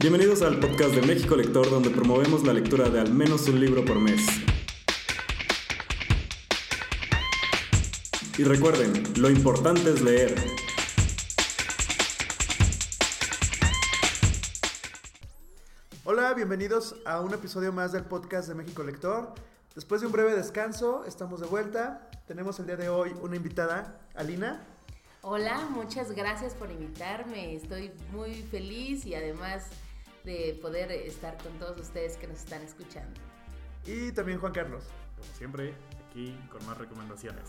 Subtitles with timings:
[0.00, 3.84] Bienvenidos al podcast de México Lector, donde promovemos la lectura de al menos un libro
[3.84, 4.26] por mes.
[8.38, 10.34] Y recuerden, lo importante es leer.
[16.04, 19.34] Hola, bienvenidos a un episodio más del podcast de México Lector.
[19.74, 22.08] Después de un breve descanso, estamos de vuelta.
[22.26, 24.66] Tenemos el día de hoy una invitada, Alina.
[25.20, 27.54] Hola, muchas gracias por invitarme.
[27.54, 29.66] Estoy muy feliz y además
[30.24, 33.20] de poder estar con todos ustedes que nos están escuchando.
[33.86, 34.84] Y también Juan Carlos.
[35.16, 35.74] Como siempre,
[36.08, 37.44] aquí con más recomendaciones.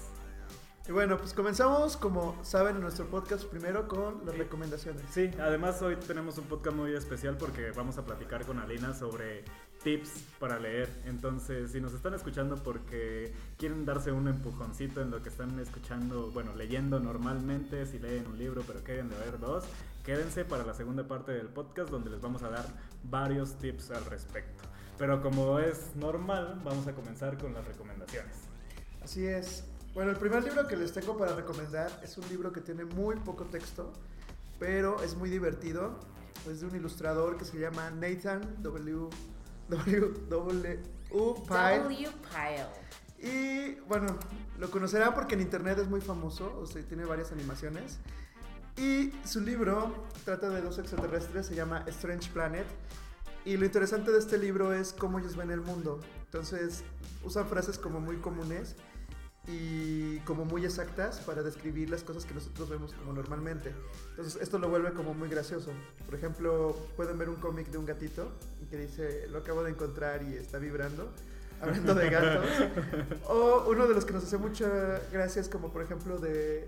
[0.88, 5.04] Y bueno, pues comenzamos, como saben, en nuestro podcast primero con las recomendaciones.
[5.12, 9.44] Sí, además hoy tenemos un podcast muy especial porque vamos a platicar con Alina sobre
[9.84, 10.90] tips para leer.
[11.06, 16.32] Entonces, si nos están escuchando porque quieren darse un empujoncito en lo que están escuchando,
[16.32, 19.66] bueno, leyendo normalmente, si leen un libro pero quieren leer dos,
[20.04, 22.66] quédense para la segunda parte del podcast donde les vamos a dar
[23.04, 24.64] varios tips al respecto.
[24.98, 28.36] Pero como es normal, vamos a comenzar con las recomendaciones.
[29.02, 29.66] Así es.
[29.94, 33.16] Bueno, el primer libro que les tengo para recomendar es un libro que tiene muy
[33.18, 33.92] poco texto,
[34.60, 36.00] pero es muy divertido.
[36.50, 39.10] Es de un ilustrador que se llama Nathan W.
[39.70, 40.14] W.
[40.30, 40.80] W.
[41.10, 41.80] Pyle.
[41.84, 42.10] W.
[42.30, 42.92] Pyle.
[43.22, 44.18] Y bueno,
[44.58, 48.00] lo conocerán porque en internet es muy famoso, o sea, tiene varias animaciones.
[48.82, 49.94] Y su libro
[50.26, 52.66] trata de dos extraterrestres, se llama Strange Planet.
[53.46, 56.00] Y lo interesante de este libro es cómo ellos ven el mundo.
[56.26, 56.84] Entonces,
[57.24, 58.76] usan frases como muy comunes
[59.48, 63.72] y como muy exactas para describir las cosas que nosotros vemos como normalmente.
[64.10, 65.70] Entonces esto lo vuelve como muy gracioso.
[66.04, 68.32] Por ejemplo, pueden ver un cómic de un gatito
[68.72, 71.12] que dice, lo acabo de encontrar y está vibrando,
[71.62, 72.46] hablando de gatos.
[73.28, 76.68] o uno de los que nos hace mucha gracia es como por ejemplo de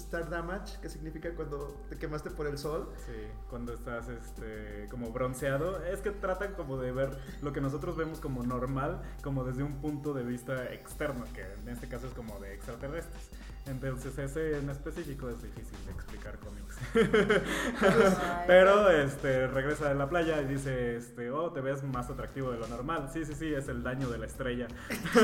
[0.00, 2.92] Star Damage, que significa cuando te quemaste por el sol.
[3.06, 3.12] Sí,
[3.48, 5.84] cuando estás este, como bronceado.
[5.84, 7.10] Es que tratan como de ver
[7.42, 11.68] lo que nosotros vemos como normal, como desde un punto de vista externo, que en
[11.68, 13.30] este caso es como de extraterrestres.
[13.66, 16.76] Entonces ese en específico es difícil de explicar cómics.
[18.46, 22.58] Pero este regresa de la playa y dice, este, oh, te ves más atractivo de
[22.58, 23.08] lo normal.
[23.12, 24.68] Sí, sí, sí, es el daño de la estrella.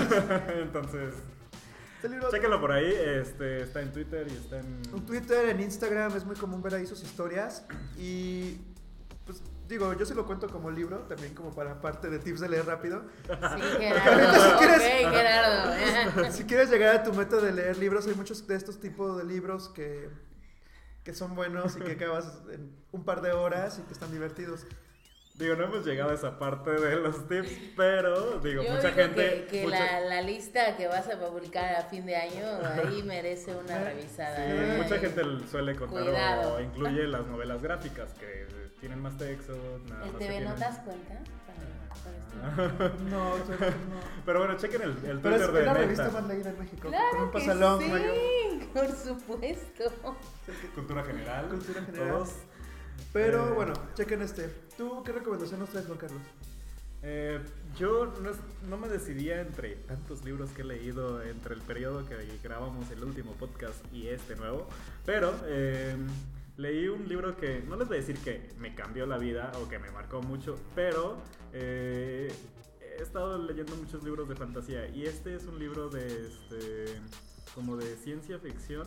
[0.55, 1.15] Entonces,
[2.31, 4.81] Chéquenlo por ahí, este, está en Twitter y está en...
[4.95, 7.65] en Twitter, en Instagram, es muy común ver ahí sus historias.
[7.99, 8.59] Y
[9.27, 12.49] pues digo, yo se lo cuento como libro, también como para parte de tips de
[12.49, 13.03] leer rápido.
[13.25, 14.43] Sí, ahorita Gerardo.
[14.43, 16.33] si quieres- Ok, Gerardo.
[16.33, 19.25] si quieres llegar a tu método de leer libros, hay muchos de estos tipos de
[19.25, 20.09] libros que,
[21.05, 24.67] que son buenos y que acabas en un par de horas y que están divertidos.
[25.41, 29.03] Digo, no hemos llegado a esa parte de los tips, pero digo, Yo mucha digo
[29.03, 29.47] gente...
[29.51, 33.03] que, que mucha- la, la lista que vas a publicar a fin de año, ahí
[33.03, 34.37] merece una revisada.
[34.37, 34.75] Sí, ¿eh?
[34.83, 36.55] mucha gente suele contar Cuidado.
[36.57, 38.47] o incluye las novelas gráficas que
[38.81, 39.55] tienen más texto.
[39.89, 41.15] Nada ¿El más que TV tienen- Notas cuenta?
[41.47, 42.83] Para- para esto?
[42.83, 42.93] Ah.
[43.11, 44.01] No, yo no.
[44.27, 46.83] Pero bueno, chequen el, el Pero es Twitter de la revista más leída en México.
[46.83, 48.15] con Claro un que pasalón sí, mayor.
[48.75, 49.85] por supuesto.
[50.75, 51.49] Cultura general.
[51.49, 52.09] Cultura general.
[52.11, 52.29] Todos.
[53.13, 54.49] Pero Eh, bueno, chequen este.
[54.77, 56.23] ¿Tú qué recomendación nos traes, Juan Carlos?
[57.03, 57.41] Eh,
[57.79, 58.31] yo no,
[58.69, 63.03] no me decidía entre tantos libros que he leído entre el periodo que grabamos el
[63.03, 64.69] último podcast y este nuevo,
[65.07, 65.97] pero eh,
[66.59, 69.69] leí un libro que no les voy a decir que me cambió la vida o
[69.69, 71.17] que me marcó mucho, pero
[71.55, 72.31] eh,
[72.83, 77.01] he estado leyendo muchos libros de fantasía y este es un libro de este
[77.55, 78.87] como de ciencia ficción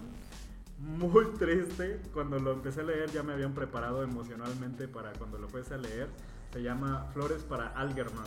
[0.80, 2.02] muy triste.
[2.14, 5.78] Cuando lo empecé a leer ya me habían preparado emocionalmente para cuando lo fuese a
[5.78, 6.10] leer.
[6.52, 8.26] Se llama Flores para Algernon.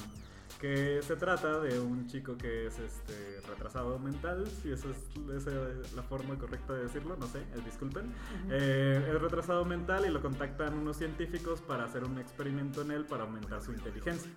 [0.61, 4.97] Que se trata de un chico que es este retrasado mental, si esa es,
[5.37, 8.11] esa es la forma correcta de decirlo, no sé, eh, disculpen.
[8.49, 13.05] Eh, es retrasado mental y lo contactan unos científicos para hacer un experimento en él
[13.05, 14.33] para aumentar su inteligencia.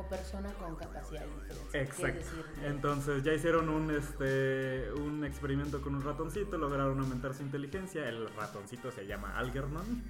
[0.00, 1.78] O persona con capacidad diferente.
[1.80, 2.18] Exacto.
[2.18, 8.08] Decir, Entonces ya hicieron un, este, un experimento con un ratoncito, lograron aumentar su inteligencia.
[8.08, 10.02] El ratoncito se llama Algernon,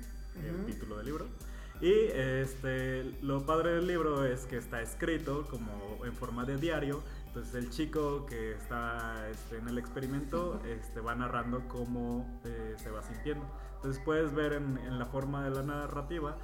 [0.44, 0.64] el Ujú.
[0.66, 1.26] título del libro.
[1.80, 7.02] Y este, lo padre del libro es que está escrito como en forma de diario.
[7.26, 12.90] Entonces el chico que está este, en el experimento este, va narrando cómo eh, se
[12.90, 13.44] va sintiendo.
[13.76, 16.36] Entonces puedes ver en, en la forma de la narrativa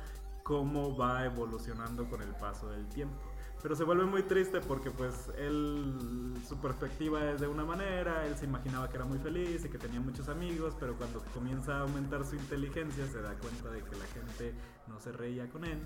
[0.42, 3.20] cómo va evolucionando con el paso del tiempo.
[3.66, 8.36] Pero se vuelve muy triste porque pues él, su perspectiva es de una manera, él
[8.36, 11.80] se imaginaba que era muy feliz y que tenía muchos amigos, pero cuando comienza a
[11.80, 14.54] aumentar su inteligencia se da cuenta de que la gente
[14.86, 15.80] no se reía con él,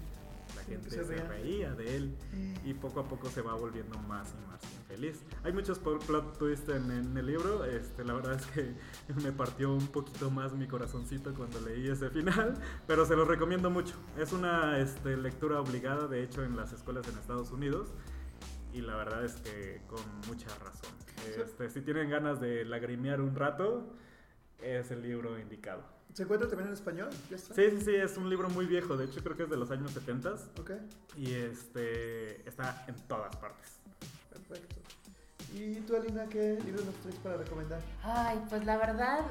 [0.57, 1.75] la gente se se, reía.
[1.75, 2.17] de él
[2.65, 5.23] y poco a poco se va volviendo más y más feliz.
[5.45, 7.65] Hay muchos plot twists en, en el libro.
[7.65, 8.75] Este, la verdad es que
[9.23, 12.55] me partió un poquito más mi corazoncito cuando leí ese final,
[12.87, 13.95] pero se lo recomiendo mucho.
[14.19, 17.89] Es una este, lectura obligada, de hecho, en las escuelas en Estados Unidos.
[18.73, 20.91] Y la verdad es que con mucha razón.
[21.37, 23.93] Este, si tienen ganas de lagrimear un rato,
[24.61, 26.00] es el libro indicado.
[26.15, 27.09] ¿Se encuentra también en español?
[27.31, 27.55] ¿Ya está?
[27.55, 29.71] Sí, sí, sí, es un libro muy viejo, de hecho creo que es de los
[29.71, 30.73] años 70 Ok,
[31.17, 33.79] y este está en todas partes.
[34.31, 34.77] perfecto.
[35.53, 37.81] ¿Y tú, Alina, qué libro nos traes para recomendar?
[38.05, 39.23] Ay, pues la verdad,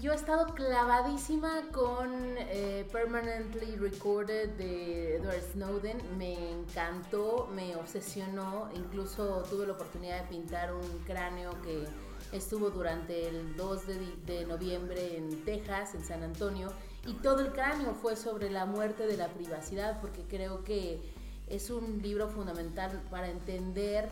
[0.00, 5.98] yo he estado clavadísima con eh, Permanently Recorded de Edward Snowden.
[6.16, 8.70] Me encantó, me obsesionó.
[8.74, 11.84] Incluso tuve la oportunidad de pintar un cráneo que
[12.32, 13.80] estuvo durante el 2
[14.26, 16.72] de, noviembre en Texas, en San Antonio.
[17.06, 21.00] Y todo el cráneo fue sobre la muerte de la privacidad, porque creo que
[21.48, 24.08] es un libro fundamental para entender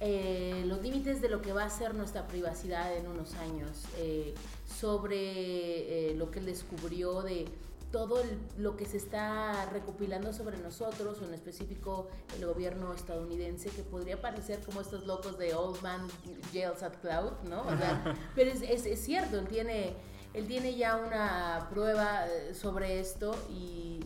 [0.00, 4.34] eh, los límites de lo que va a ser nuestra privacidad en unos años, eh,
[4.66, 7.46] sobre eh, lo que él descubrió de
[7.92, 12.08] todo el- lo que se está recopilando sobre nosotros, o en específico
[12.38, 16.08] el gobierno estadounidense, que podría parecer como estos locos de Old Man
[16.52, 17.60] Jails at Cloud, ¿no?
[17.62, 19.94] O sea, pero es, es- es cierto, él tiene,
[20.34, 24.00] él tiene ya una prueba eh, sobre esto y,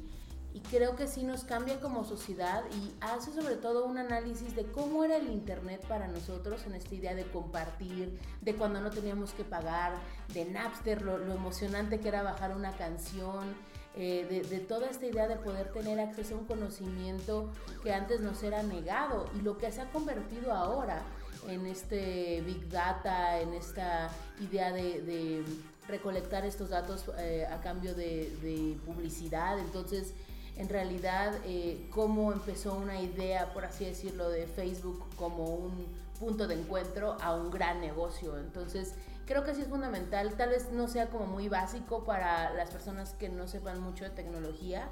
[0.53, 4.65] y creo que sí nos cambia como sociedad y hace sobre todo un análisis de
[4.73, 9.33] cómo era el Internet para nosotros en esta idea de compartir, de cuando no teníamos
[9.35, 9.93] que pagar,
[10.33, 13.55] de Napster, lo, lo emocionante que era bajar una canción,
[13.97, 17.51] eh, de, toda esta idea de poder tener acceso a un conocimiento
[17.83, 21.03] que antes nos era negado y lo que se ha convertido ahora
[21.49, 24.11] en este Big Data, en esta
[24.41, 25.45] idea de,
[25.89, 29.57] recolectar estos datos eh, a cambio de, de publicidad.
[29.61, 30.15] Entonces,
[30.57, 35.87] en realidad, eh, cómo empezó una idea, por así decirlo, de Facebook como un
[36.19, 38.39] punto de encuentro a un gran negocio.
[38.39, 38.95] Entonces,
[39.27, 40.35] creo que sí es fundamental.
[40.37, 44.11] Tal vez no sea como muy básico para las personas que no sepan mucho de
[44.11, 44.89] tecnología,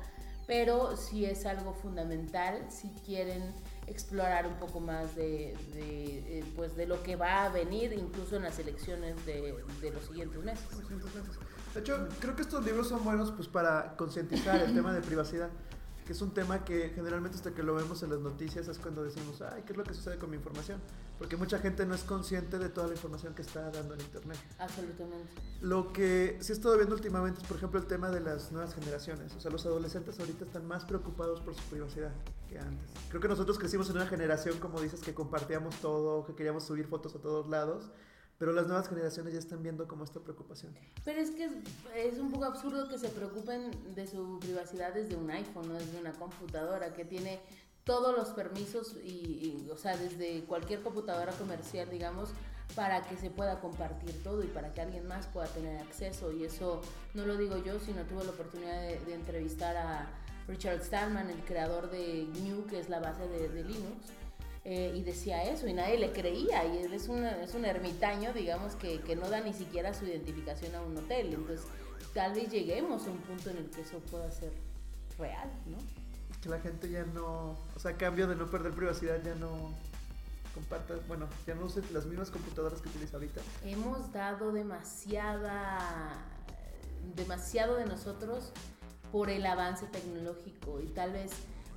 [0.47, 3.55] pero sí es algo fundamental si quieren
[3.87, 8.37] explorar un poco más de, de, eh, pues de lo que va a venir incluso
[8.37, 10.67] en las elecciones de, de los siguientes meses.
[11.73, 15.51] De hecho, creo que estos libros son buenos pues para concientizar el tema de privacidad,
[16.05, 19.03] que es un tema que generalmente hasta que lo vemos en las noticias es cuando
[19.03, 20.81] decimos, ay, ¿qué es lo que sucede con mi información?
[21.19, 24.39] Porque mucha gente no es consciente de toda la información que está dando en Internet.
[24.59, 25.33] Absolutamente.
[25.63, 28.75] Lo que sí he estado viendo últimamente es, por ejemplo, el tema de las nuevas
[28.75, 29.35] generaciones.
[29.35, 32.13] O sea, los adolescentes ahorita están más preocupados por su privacidad
[32.49, 32.91] que antes.
[33.09, 36.87] Creo que nosotros crecimos en una generación, como dices, que compartíamos todo, que queríamos subir
[36.87, 37.91] fotos a todos lados.
[38.45, 40.75] Pero las nuevas generaciones ya están viendo como esta preocupación.
[41.03, 41.53] Pero es que es,
[41.97, 45.99] es un poco absurdo que se preocupen de su privacidad desde un iPhone, no desde
[45.99, 47.41] una computadora que tiene
[47.85, 52.35] todos los permisos y, y, o sea, desde cualquier computadora comercial, digamos,
[52.75, 56.31] para que se pueda compartir todo y para que alguien más pueda tener acceso.
[56.31, 56.83] Y eso
[57.15, 60.07] no lo digo yo, sino tuve la oportunidad de, de entrevistar a
[60.49, 64.13] Richard Stallman, el creador de GNU, que es la base de, de Linux.
[64.67, 68.33] Eh, y decía eso y nadie le creía y él es, una, es un ermitaño
[68.33, 71.67] digamos que, que, no da ni siquiera su identificación a un hotel entonces
[72.15, 74.55] tal vez lleguemos a un punto en el que eso pueda ser
[75.19, 75.77] real ¿no?
[76.41, 79.75] que la gente ya no o sea a cambio de no perder privacidad ya no
[80.55, 86.25] comparta bueno ya no use las mismas computadoras que utiliza ahorita hemos dado demasiada
[87.15, 88.51] demasiado de nosotros
[89.13, 91.33] por el avance tecnológico y tal vez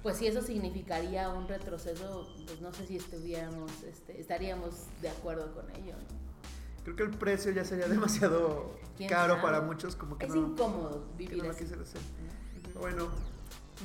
[0.08, 5.54] pues si eso significaría un retroceso, pues no sé si estuviéramos, este, estaríamos de acuerdo
[5.54, 5.96] con ello.
[5.98, 6.84] ¿no?
[6.86, 8.72] Creo que el precio ya sería demasiado
[9.10, 9.42] caro sabe?
[9.42, 11.66] para muchos, como que es no, incómodo vivir que no así.
[11.66, 12.00] hacer.
[12.80, 13.10] Bueno,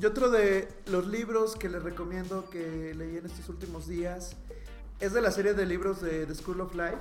[0.00, 4.36] y otro de los libros que les recomiendo que leí en estos últimos días
[5.00, 6.98] es de la serie de libros de The School of Life,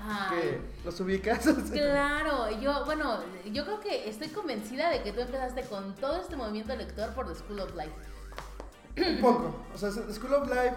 [0.00, 1.44] Ay, que los ubicas.
[1.72, 3.20] Claro, yo, bueno,
[3.52, 7.28] yo creo que estoy convencida de que tú empezaste con todo este movimiento lector por
[7.28, 8.15] The School of Life.
[8.96, 9.54] Un poco.
[9.74, 10.76] O sea, School of Life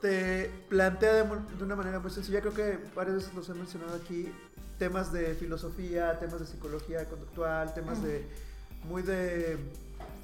[0.00, 3.96] te plantea de, de una manera muy sencilla, creo que varias veces los he mencionado
[3.96, 4.32] aquí,
[4.78, 8.24] temas de filosofía, temas de psicología conductual, temas de
[8.84, 9.58] muy de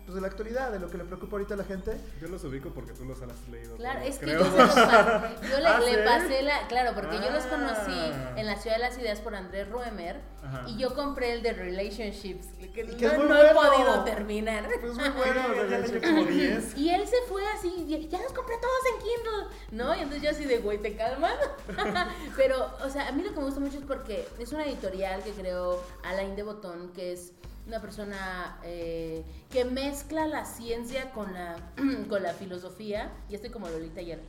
[0.04, 1.96] pues de la actualidad, de lo que le preocupa ahorita a la gente.
[2.20, 3.76] Yo los ubico porque tú los has leído.
[3.76, 4.44] Claro, todos, es que creo.
[4.44, 4.74] yo, los
[5.50, 8.34] yo le, ¿Ah, le pasé la, claro, porque yo los conocí Ah.
[8.36, 10.64] en la Ciudad de las Ideas por Andrés Ruemer Ajá.
[10.68, 14.68] y yo compré el de Relationships, que, no, no he podido terminar.
[14.80, 16.76] Pues muy bueno, 10.
[16.76, 19.94] Y él se fue así, y ya los compré todos en Kindle, ¿no?
[19.94, 21.34] Y entonces yo así de, güey, ¿te calmas?
[22.36, 25.22] Pero, o sea, a mí lo que me gusta mucho es porque es una editorial
[25.22, 27.32] que creó Alain de Botón, que es
[27.66, 31.56] una persona eh, que mezcla la ciencia con la,
[32.08, 33.12] con la filosofía.
[33.28, 34.20] Ya estoy como Lolita ayer.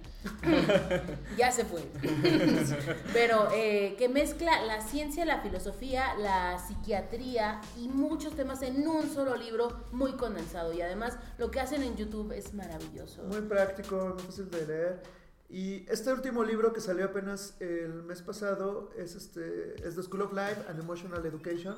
[1.38, 1.82] ya se fue.
[3.14, 9.10] Pero eh, que mezcla la ciencia, la filosofía, la psiquiatría y muchos temas en un
[9.10, 10.74] solo libro muy condensado.
[10.74, 13.24] Y además lo que hacen en YouTube es maravilloso.
[13.24, 15.04] Muy práctico, muy fácil de leer.
[15.48, 20.24] Y este último libro que salió apenas el mes pasado es, este, es The School
[20.24, 21.76] of Life and Emotional Education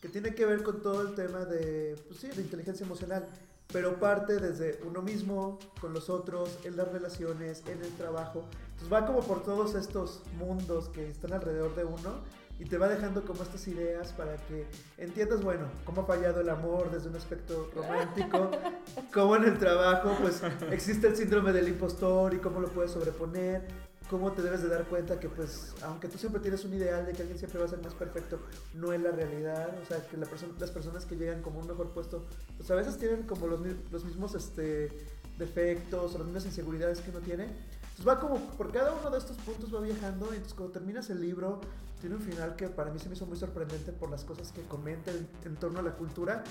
[0.00, 3.26] que tiene que ver con todo el tema de, pues sí, de inteligencia emocional,
[3.72, 8.44] pero parte desde uno mismo, con los otros, en las relaciones, en el trabajo.
[8.70, 12.22] Entonces va como por todos estos mundos que están alrededor de uno
[12.58, 14.66] y te va dejando como estas ideas para que
[14.98, 18.50] entiendas, bueno, cómo ha fallado el amor desde un aspecto romántico,
[19.12, 23.66] cómo en el trabajo pues existe el síndrome del impostor y cómo lo puedes sobreponer,
[24.10, 27.12] cómo te debes de dar cuenta que pues aunque tú siempre tienes un ideal de
[27.12, 28.38] que alguien siempre va a ser más perfecto,
[28.74, 30.26] no es la realidad, o sea, que la
[30.58, 32.24] las personas que llegan como un mejor puesto,
[32.56, 33.60] pues a veces tienen como los,
[33.90, 34.90] los mismos este,
[35.38, 37.44] defectos o las mismas inseguridades que uno tiene.
[37.44, 40.26] Entonces va como por cada uno de estos puntos va viajando.
[40.26, 41.60] Y entonces cuando terminas el libro
[42.00, 44.62] tiene un final que para mí se me hizo muy sorprendente por las cosas que
[44.62, 45.10] comenta
[45.44, 46.44] en torno a la cultura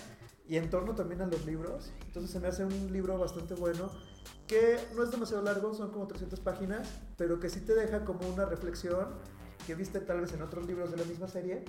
[0.47, 1.91] y en torno también a los libros.
[2.05, 3.91] Entonces se me hace un libro bastante bueno
[4.47, 6.87] que no es demasiado largo, son como 300 páginas,
[7.17, 9.07] pero que sí te deja como una reflexión
[9.65, 11.65] que viste tal vez en otros libros de la misma serie,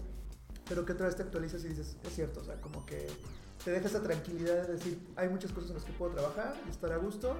[0.69, 3.07] pero que otra vez te actualizas y dices, es cierto, o sea, como que
[3.65, 6.71] te deja esa tranquilidad de decir, hay muchas cosas en las que puedo trabajar y
[6.71, 7.35] estar a gusto.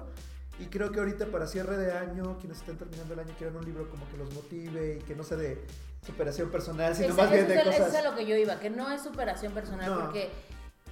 [0.59, 3.63] Y creo que ahorita para cierre de año, quienes estén terminando el año quieran un
[3.65, 5.63] libro como que los motive y que no sea de
[6.03, 7.89] superación personal, sino más bien de cosas...
[7.89, 10.31] Eso es lo que yo iba, que no es superación personal, porque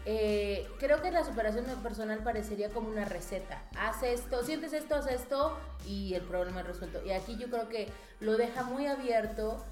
[0.06, 3.64] eh, creo que la superación personal parecería como una receta.
[3.78, 5.58] Haz esto, sientes esto, haz esto
[5.88, 7.04] y el problema es resuelto.
[7.06, 9.64] Y aquí yo creo que lo deja muy abierto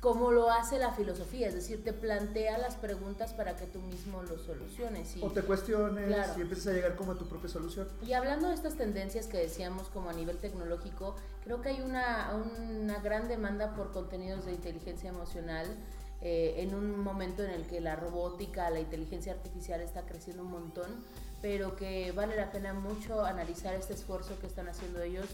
[0.00, 4.22] como lo hace la filosofía, es decir, te plantea las preguntas para que tú mismo
[4.22, 5.14] lo soluciones.
[5.20, 7.86] o te cuestiones y empieces a llegar como a tu propia solución.
[8.06, 12.34] Y hablando de estas tendencias que decíamos como a nivel tecnológico, creo que hay una,
[12.34, 15.66] una gran demanda por contenidos de inteligencia emocional
[16.22, 20.50] eh, en un momento en el que la robótica, la inteligencia artificial está creciendo un
[20.50, 20.88] montón,
[21.40, 25.26] pero que vale la pena mucho analizar este esfuerzo que están haciendo ellos,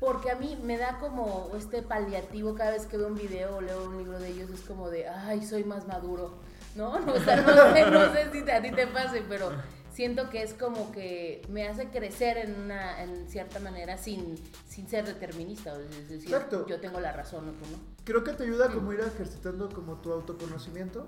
[0.00, 3.60] porque a mí me da como este paliativo cada vez que veo un video o
[3.60, 6.34] leo un libro de ellos, es como de, ay, soy más maduro,
[6.74, 6.98] ¿no?
[7.06, 9.52] no, sé, no sé si a ti te pase, pero
[9.92, 14.36] siento que es como que me hace crecer en una en cierta manera sin,
[14.68, 16.34] sin ser determinista, es decir,
[16.66, 17.78] yo tengo la razón o tú no.
[18.04, 18.94] Creo que te ayuda como mm.
[18.94, 21.06] ir ejercitando como tu autoconocimiento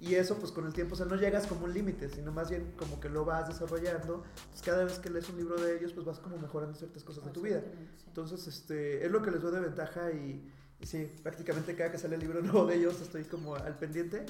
[0.00, 2.48] y eso pues con el tiempo, o sea, no llegas como un límite, sino más
[2.48, 5.92] bien como que lo vas desarrollando, pues cada vez que lees un libro de ellos
[5.92, 7.62] pues vas como mejorando ciertas cosas de tu vida.
[8.06, 10.50] Entonces, este, es lo que les doy de ventaja y,
[10.80, 14.24] y sí, prácticamente cada que sale el libro nuevo de ellos estoy como al pendiente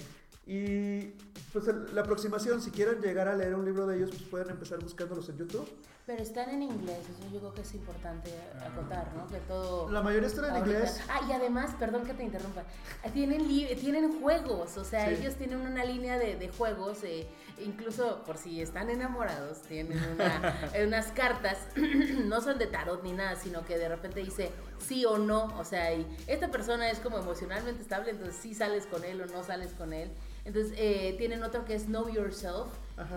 [0.53, 1.15] y
[1.53, 4.81] pues la aproximación, si quieren llegar a leer un libro de ellos, pues pueden empezar
[4.83, 5.69] buscándolos en YouTube.
[6.07, 9.29] Pero están en inglés, eso yo creo que es importante acotar, ¿no?
[9.29, 9.89] Que todo...
[9.93, 11.01] La mayoría están en inglés.
[11.09, 12.65] Ah, y además, perdón que te interrumpa,
[13.13, 13.47] tienen,
[13.79, 17.29] tienen juegos, o sea, ellos tienen una línea de, de juegos, eh,
[17.65, 20.01] incluso por si están enamorados, tienen
[20.85, 21.59] unas cartas,
[22.25, 25.65] no son de tarot ni nada, sino que de repente dice sí o no, o
[25.65, 29.45] sea, y esta persona es como emocionalmente estable, entonces sí sales con él o no
[29.45, 30.11] sales con él.
[30.45, 32.69] Entonces eh, tienen otro que es Know Yourself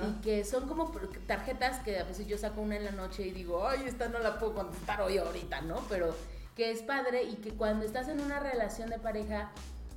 [0.07, 0.91] y que son como
[1.27, 4.19] tarjetas que a veces yo saco una en la noche y digo, ay, esta no
[4.19, 5.81] la puedo contestar hoy ahorita, ¿no?
[5.89, 6.15] Pero
[6.55, 9.51] que es padre y que cuando estás en una relación de pareja,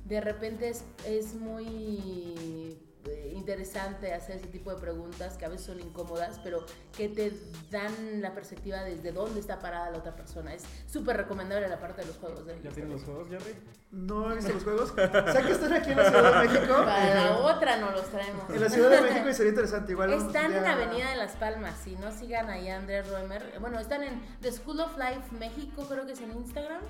[0.05, 2.77] de repente es, es muy
[3.09, 7.33] eh, interesante hacer ese tipo de preguntas que a veces son incómodas, pero que te
[7.71, 10.53] dan la perspectiva desde dónde está parada la otra persona.
[10.53, 12.45] Es súper recomendable la parte de los juegos.
[12.63, 13.55] ¿Ya tienen los juegos, Jerry?
[13.91, 14.89] No he visto los juegos.
[14.89, 16.73] sé que están aquí en la Ciudad de México.
[16.83, 18.49] Para la otra no los traemos.
[18.49, 19.91] En la Ciudad de México y sería interesante.
[19.93, 21.77] Igual están en la Avenida de Las Palmas.
[21.83, 23.59] Si no sigan ahí a Andrés Roemer.
[23.59, 26.81] Bueno, están en The School of Life México, creo que es en Instagram.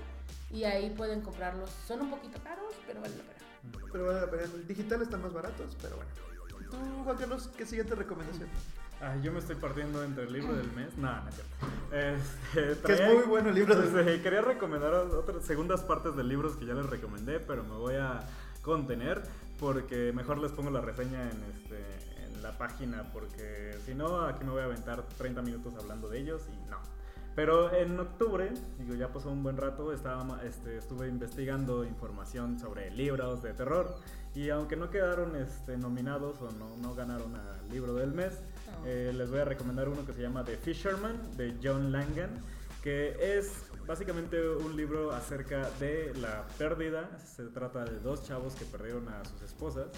[0.49, 1.69] Y ahí pueden comprarlos.
[1.87, 3.46] Son un poquito caros, pero vale la pena.
[3.91, 4.43] Pero la pena.
[4.43, 6.11] El digital están más baratos, pero bueno.
[6.69, 8.49] ¿Tú, Juan Carlos, qué siguiente recomendación?
[9.21, 10.97] yo me estoy partiendo entre el libro del mes.
[10.97, 12.71] No, no es cierto.
[12.71, 14.21] Este, que es muy bueno el libro del mes.
[14.21, 18.21] Quería recomendar otras segundas partes de libros que ya les recomendé, pero me voy a
[18.63, 19.23] contener
[19.59, 24.43] porque mejor les pongo la reseña en, este, en la página, porque si no, aquí
[24.43, 26.77] me voy a aventar 30 minutos hablando de ellos y no.
[27.37, 32.89] Pero en octubre, digo, ya pasó un buen rato, estaba, este, estuve investigando información sobre
[32.89, 33.95] libros de terror
[34.33, 38.39] y aunque no quedaron este, nominados o no, no ganaron al libro del mes,
[38.87, 42.41] eh, les voy a recomendar uno que se llama The Fisherman de John Langan,
[42.81, 47.19] que es básicamente un libro acerca de la pérdida.
[47.19, 49.89] Se trata de dos chavos que perdieron a sus esposas.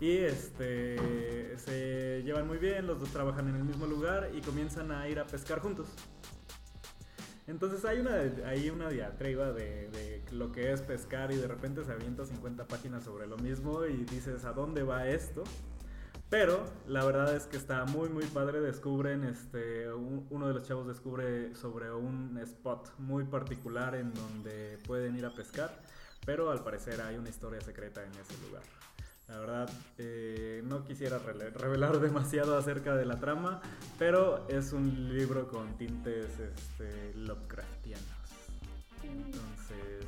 [0.00, 4.90] Y este se llevan muy bien, los dos trabajan en el mismo lugar y comienzan
[4.90, 5.86] a ir a pescar juntos.
[7.46, 11.92] Entonces hay una, hay una diatriba de, lo que es pescar y de repente se
[11.92, 15.44] avienta 50 páginas sobre lo mismo y dices, ¿a dónde va esto?
[16.30, 18.60] Pero la verdad es que está muy muy padre.
[18.60, 24.78] Descubren, este, un- uno de los chavos descubre sobre un spot muy particular en donde
[24.86, 25.82] pueden ir a pescar.
[26.24, 28.62] Pero al parecer hay una historia secreta en ese lugar.
[29.28, 33.60] La verdad, eh, no quisiera revelar demasiado acerca de la trama,
[33.98, 38.04] pero es un libro con tintes este, Lovecraftianos.
[39.02, 40.06] Entonces,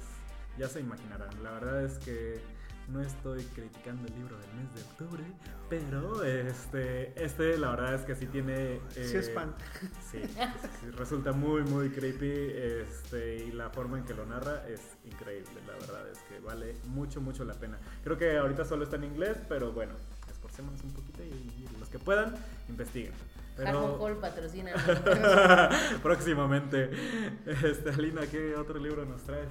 [0.58, 1.42] ya se imaginarán.
[1.42, 2.40] La verdad es que
[2.88, 5.24] no estoy criticando el libro del mes de octubre,
[5.68, 8.80] pero este, este la verdad es que sí tiene...
[8.90, 9.64] Sí eh, espanta.
[10.10, 14.80] Sí, sí, resulta muy, muy creepy este, y la forma en que lo narra es
[15.04, 15.60] increíble.
[15.66, 17.78] La verdad es que vale mucho, mucho la pena.
[18.04, 19.92] Creo que ahorita solo está en inglés, pero bueno,
[20.30, 22.34] esforcémonos un poquito y, y los que puedan,
[22.68, 23.12] investiguen.
[23.58, 24.72] Harmon Pero Hall patrocina.
[26.02, 26.90] próximamente,
[27.46, 29.48] este, Alina, ¿qué otro libro nos traes?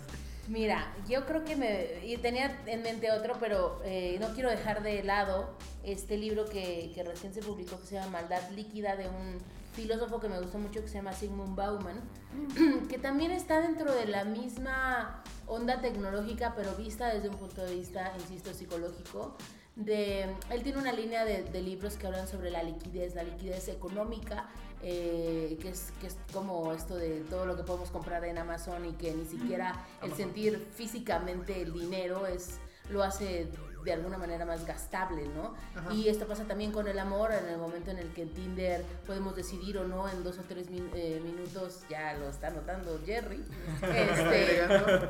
[0.48, 4.84] Mira, yo creo que me y tenía en mente otro, pero eh, no quiero dejar
[4.84, 9.08] de lado este libro que, que recién se publicó que se llama Maldad Líquida de
[9.08, 9.40] un
[9.76, 12.00] filósofo que me gustó mucho que se llama Sigmund Bauman,
[12.90, 17.76] que también está dentro de la misma onda tecnológica, pero vista desde un punto de
[17.76, 19.36] vista, insisto, psicológico.
[19.76, 23.68] De, él tiene una línea de, de libros que hablan sobre la liquidez, la liquidez
[23.68, 24.48] económica,
[24.88, 28.86] eh, que, es, que es como esto de todo lo que podemos comprar en Amazon
[28.86, 32.60] y que ni siquiera el sentir físicamente el dinero es
[32.92, 33.50] lo hace
[33.84, 35.54] de alguna manera más gastable, ¿no?
[35.76, 35.92] Ajá.
[35.94, 38.84] Y esto pasa también con el amor, en el momento en el que en Tinder
[39.08, 43.00] podemos decidir o no en dos o tres min- eh, minutos, ya lo está notando
[43.06, 43.44] Jerry,
[43.82, 44.68] este,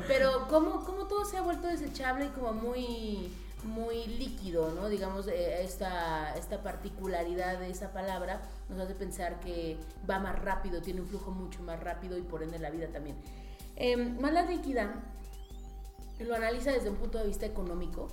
[0.08, 3.34] pero como, como todo se ha vuelto desechable y como muy
[3.66, 4.88] muy líquido, ¿no?
[4.90, 9.78] Digamos, eh, esta, esta particularidad de esa palabra nos hace pensar que
[10.10, 13.18] va más rápido, tiene un flujo mucho más rápido y por ende la vida también.
[13.76, 15.04] Eh, Mala líquida
[16.20, 18.08] lo analiza desde un punto de vista económico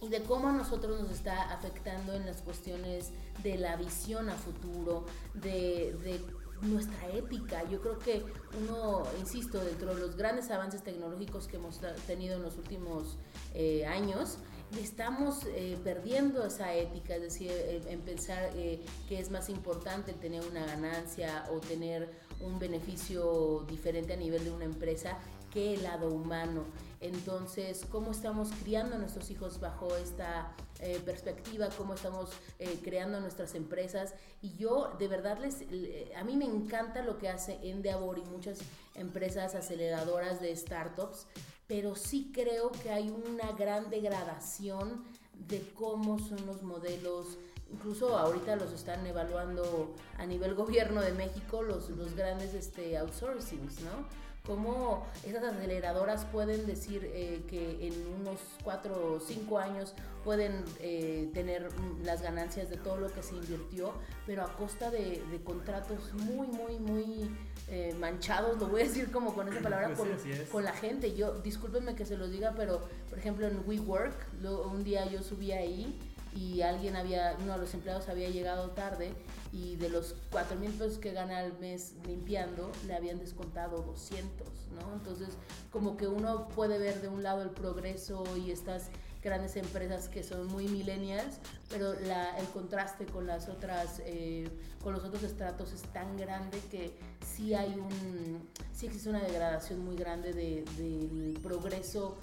[0.00, 3.10] y de cómo a nosotros nos está afectando en las cuestiones
[3.42, 5.04] de la visión a futuro,
[5.34, 6.20] de, de
[6.62, 7.62] nuestra ética.
[7.68, 8.24] Yo creo que
[8.60, 13.18] uno, insisto, dentro de los grandes avances tecnológicos que hemos tenido en los últimos
[13.54, 14.38] eh, años,
[14.80, 20.12] estamos eh, perdiendo esa ética, es decir, eh, en pensar eh, que es más importante
[20.12, 25.18] tener una ganancia o tener un beneficio diferente a nivel de una empresa
[25.52, 26.64] que el lado humano.
[27.00, 31.68] Entonces, ¿cómo estamos criando a nuestros hijos bajo esta eh, perspectiva?
[31.78, 34.14] ¿Cómo estamos eh, creando nuestras empresas?
[34.42, 38.22] Y yo, de verdad, les, le- a mí me encanta lo que hace Endeavor y
[38.22, 38.58] muchas
[38.94, 41.26] empresas aceleradoras de startups,
[41.68, 45.04] pero sí creo que hay una gran degradación
[45.46, 47.38] de cómo son los modelos
[47.70, 53.80] incluso ahorita los están evaluando a nivel gobierno de México los, los grandes este, outsourcings,
[53.82, 54.27] ¿no?
[54.48, 59.92] Cómo esas aceleradoras pueden decir eh, que en unos cuatro o cinco años
[60.24, 63.92] pueden eh, tener mm, las ganancias de todo lo que se invirtió,
[64.26, 67.30] pero a costa de, de contratos muy, muy, muy
[67.68, 70.48] eh, manchados, lo voy a decir como con esa palabra, Pues con, sí, así es.
[70.48, 71.14] con la gente.
[71.14, 72.80] Yo, discúlpenme que se los diga, pero
[73.10, 75.98] por ejemplo en WeWork, lo- un día yo subí ahí
[76.34, 79.12] y alguien había, uno de los empleados había llegado tarde
[79.52, 84.46] y de los 4 mil pesos que gana al mes limpiando, le habían descontado 200,
[84.78, 84.94] ¿no?
[84.94, 85.30] Entonces,
[85.70, 88.90] como que uno puede ver de un lado el progreso y estas
[89.22, 91.38] grandes empresas que son muy millennials,
[91.70, 94.48] pero la, el contraste con las otras, eh,
[94.82, 96.92] con los otros estratos es tan grande que
[97.26, 102.16] sí hay un, sí existe una degradación muy grande de- del progreso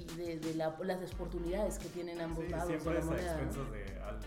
[0.00, 3.40] y de, de la- las oportunidades que tienen ambos Sí, lados de la moneda.
[3.42, 3.64] ¿no?
[3.70, 4.22] de algo.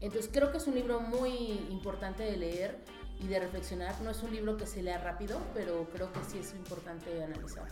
[0.00, 1.30] Entonces creo que es un libro muy
[1.70, 2.78] importante de leer
[3.20, 4.00] y de reflexionar.
[4.02, 7.66] No es un libro que se lea rápido, pero creo que sí es importante analizar.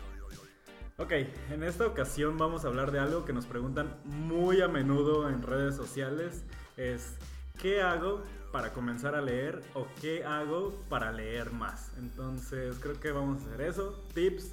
[0.98, 1.12] Ok,
[1.50, 5.42] en esta ocasión vamos a hablar de algo que nos preguntan muy a menudo en
[5.42, 6.42] redes sociales.
[6.78, 7.16] Es,
[7.60, 11.92] ¿qué hago para comenzar a leer o qué hago para leer más?
[11.98, 14.02] Entonces creo que vamos a hacer eso.
[14.14, 14.52] Tips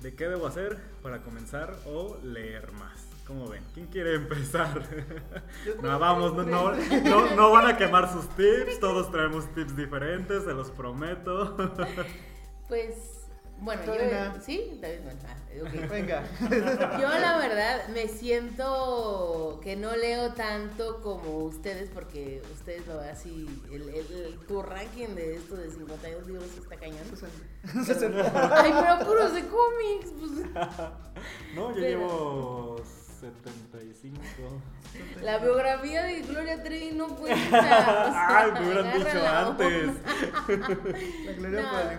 [0.00, 3.08] de qué debo hacer para comenzar o leer más.
[3.26, 3.62] ¿Cómo ven?
[3.72, 4.86] ¿Quién quiere empezar?
[5.82, 8.78] no, vamos, no, no, no, no van a quemar sus tips.
[8.80, 11.56] Todos traemos tips diferentes, se los prometo.
[12.66, 13.23] Pues,
[13.60, 14.40] bueno, yo...
[14.44, 14.78] ¿Sí?
[14.80, 15.88] David, bueno, ah, ok.
[15.90, 16.22] Venga.
[17.00, 23.46] Yo la verdad me siento que no leo tanto como ustedes porque ustedes lo así,
[23.72, 27.04] el, el- el- tu ranking de esto de 52 libros está cañón.
[27.08, 28.52] Susana.
[28.62, 30.10] Ay, pero puros de cómics.
[30.18, 30.32] Pues.
[31.54, 32.76] No, yo Pero- llevo
[33.32, 34.20] 75.
[35.22, 37.46] La biografía de Gloria Trevi no cuenta.
[37.48, 39.90] o sea, Ay, me hubieran dicho la antes.
[41.24, 41.70] La gloria No.
[41.70, 41.92] para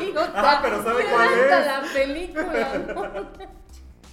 [0.00, 1.50] el Ah, pero ¿sabe cuál es?
[1.66, 2.78] la película.
[2.78, 3.30] ¿no?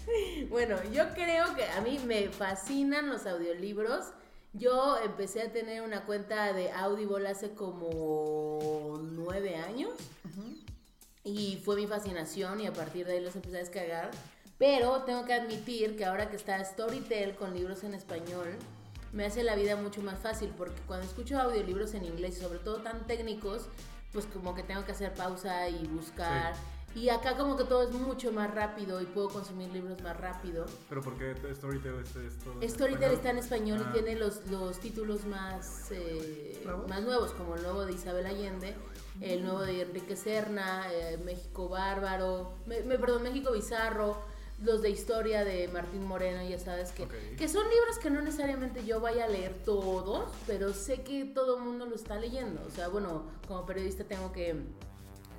[0.50, 4.06] bueno, yo creo que a mí me fascinan los audiolibros.
[4.54, 9.92] Yo empecé a tener una cuenta de Audible hace como nueve años.
[11.24, 14.12] Y fue mi fascinación y a partir de ahí los empecé a descargar.
[14.60, 18.50] Pero tengo que admitir que ahora que está Storytel con libros en español,
[19.14, 22.60] me hace la vida mucho más fácil porque cuando escucho audiolibros en inglés y sobre
[22.60, 23.64] todo tan técnicos,
[24.12, 26.54] pues como que tengo que hacer pausa y buscar.
[26.96, 30.66] Y acá como que todo es mucho más rápido y puedo consumir libros más rápido.
[30.90, 32.52] Pero ¿por qué Storytel es esto?
[32.60, 33.90] en Storytel está en español Ah.
[33.90, 36.90] y tiene los, los títulos más, eh, ¿Nuevos?
[36.90, 38.76] más nuevos, como el nuevo de Isabel Allende,
[39.22, 44.18] el nuevo de Enrique Serna, eh, México Bárbaro, me, me- perdón, México Bizarro,
[44.62, 48.86] los de historia de Martín Moreno, ya sabes que, que son libros que no necesariamente
[48.86, 52.62] yo vaya a leer todos, pero sé que todo el mundo lo está leyendo.
[52.68, 54.56] O sea, bueno, como periodista tengo que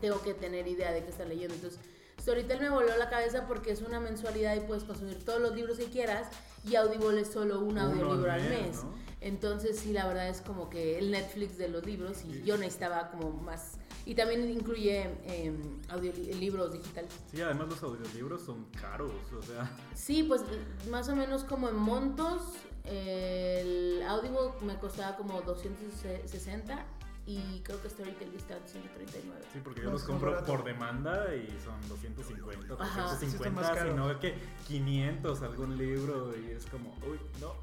[0.01, 1.55] tengo que tener idea de qué está leyendo.
[1.55, 1.79] Entonces,
[2.19, 5.77] Storytel me voló la cabeza porque es una mensualidad y puedes consumir todos los libros
[5.77, 6.29] que quieras
[6.65, 8.85] y Audible es solo un audiolibro al mes, mes.
[8.85, 8.95] ¿no?
[9.21, 12.43] Entonces, sí, la verdad es como que el Netflix de los libros y Sí.
[12.47, 13.73] yo necesitaba como más...
[14.07, 15.53] Y también incluye eh,
[15.91, 17.13] audiolibros digitales.
[17.31, 20.43] Sí, además los audiolibros son caros, o sea, Sí, pues
[20.91, 22.43] más o menos como en montos,
[22.85, 26.87] el Audible me costaba como 260
[27.27, 29.41] y creo que Storytel está en 139.
[29.53, 33.17] sí, porque yo No, los compro por demanda y son 250, Ajá.
[33.19, 33.93] Sí, están 350, más caros.
[33.93, 34.35] sino que
[34.67, 37.55] 500 algún libro y es como, uy, no,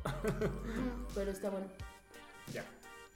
[1.15, 1.67] Pero está bueno.
[2.53, 2.63] ya.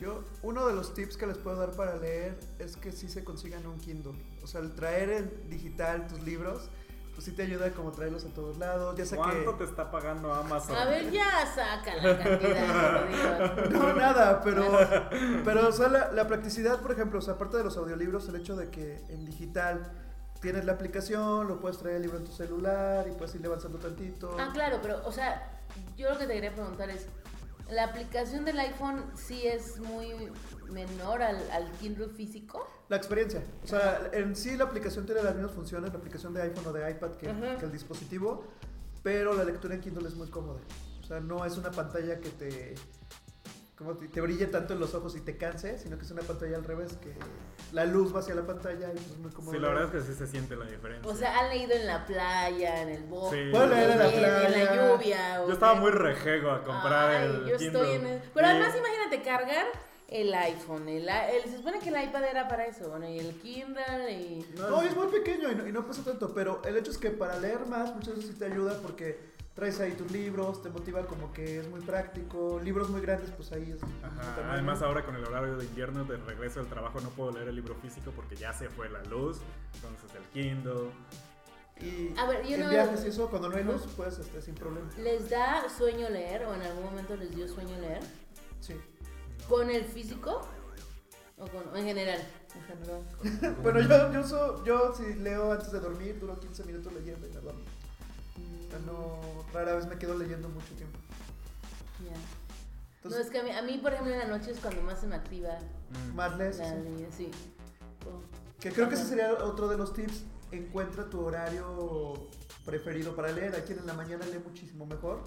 [0.01, 3.23] Yo, uno de los tips que les puedo dar para leer es que sí se
[3.23, 4.19] consigan un Kindle.
[4.41, 6.71] O sea, el traer en digital tus libros,
[7.13, 8.97] pues sí te ayuda como traerlos a todos lados.
[8.97, 9.63] Ya sé ¿Cuánto que...
[9.63, 10.75] te está pagando Amazon?
[10.75, 13.69] A ver, ya saca la cantidad.
[13.69, 14.65] No, nada, pero,
[15.45, 18.37] pero o sea, la, la practicidad, por ejemplo, o sea, aparte de los audiolibros, el
[18.37, 19.91] hecho de que en digital
[20.39, 23.77] tienes la aplicación, lo puedes traer el libro en tu celular y puedes irle avanzando
[23.77, 24.35] tantito.
[24.39, 25.61] Ah, claro, pero, o sea,
[25.95, 27.05] yo lo que te quería preguntar es,
[27.71, 30.13] ¿la aplicación del iPhone sí es muy
[30.69, 32.67] menor al, al Kindle físico?
[32.89, 33.43] La experiencia.
[33.63, 36.73] O sea, en sí la aplicación tiene las mismas funciones, la aplicación de iPhone o
[36.73, 38.43] de iPad que el dispositivo,
[39.03, 40.60] pero la lectura en Kindle es muy cómoda.
[41.01, 42.75] O sea, no es una pantalla que te,
[43.81, 46.21] como te, te brille tanto en los ojos y te canse, sino que es una
[46.21, 47.13] pantalla al revés, que
[47.73, 49.53] la luz va hacia la pantalla y pues es muy cómodo.
[49.53, 51.11] Sí, la verdad es que sí se siente la diferencia.
[51.11, 53.45] O sea, ¿han leído en la playa, en el bosque?
[53.45, 53.51] Sí.
[53.51, 54.75] Puedo leer en la en la playa.
[54.95, 55.41] lluvia?
[55.43, 55.79] o yo estaba qué?
[55.79, 57.65] muy rejego a comprar Ay, el yo Kindle.
[57.81, 58.21] estoy en el...
[58.33, 59.65] Pero Y- además imagínate cargar
[60.07, 63.33] el iPhone, el, el- se supone que el iPad era para eso, bueno, y el
[63.39, 64.45] Kindle y...
[64.57, 67.11] No, es muy pequeño y no, y no pesa tanto, pero el hecho es que
[67.11, 71.05] para leer más muchas veces sí te ayuda porque traes ahí tus libros, te motiva
[71.05, 73.83] como que es muy práctico, libros muy grandes pues ahí es...
[74.03, 74.51] Ajá.
[74.53, 77.55] Además ahora con el horario de invierno de regreso del trabajo no puedo leer el
[77.55, 79.39] libro físico porque ya se fue la luz,
[79.75, 80.91] entonces el Kindle.
[81.79, 84.41] Y A ver, yo en no- viajes y eso, cuando no hay luz, pues este,
[84.41, 84.89] sin problema.
[84.97, 88.01] ¿Les da sueño leer o en algún momento les dio sueño leer?
[88.59, 88.75] Sí,
[89.49, 90.41] ¿Con el físico?
[91.37, 92.19] ¿O con, en general?
[92.53, 93.55] en general.
[93.63, 97.31] bueno, yo, yo, so- yo si leo antes de dormir, duro 15 minutos leyendo y
[97.31, 97.61] me duermo.
[98.71, 99.19] Sea, no,
[99.53, 100.97] rara vez me quedo leyendo mucho tiempo.
[102.03, 102.15] Ya.
[102.97, 104.81] Entonces, no, es que a mí, a mí, por ejemplo, en la noche es cuando
[104.81, 105.57] más se me activa
[105.91, 106.15] Mm.
[106.15, 106.57] más lees.
[106.60, 106.75] la sí.
[106.84, 107.31] ley, sí.
[108.05, 108.21] Oh.
[108.60, 110.23] Que creo que ese sería otro de los tips.
[110.51, 112.29] Encuentra tu horario
[112.65, 113.53] preferido para leer.
[113.55, 115.21] Hay quien en la mañana lee muchísimo mejor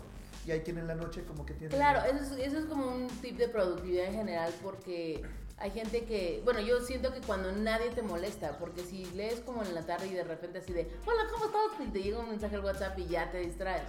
[0.47, 1.75] y hay quien en la noche como que tiene...
[1.75, 5.23] Claro, eso es, eso es como un tip de productividad en general porque
[5.59, 9.63] hay gente que, bueno, yo siento que cuando nadie te molesta, porque si lees como
[9.63, 11.87] en la tarde y de repente así de, hola, ¿cómo estás?
[11.87, 13.89] Y te llega un mensaje al WhatsApp y ya te distraes.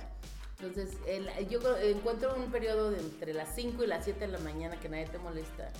[0.60, 4.40] Entonces, el- yo encuentro un periodo de entre las 5 y las 7 de la
[4.40, 5.72] mañana que nadie te molesta.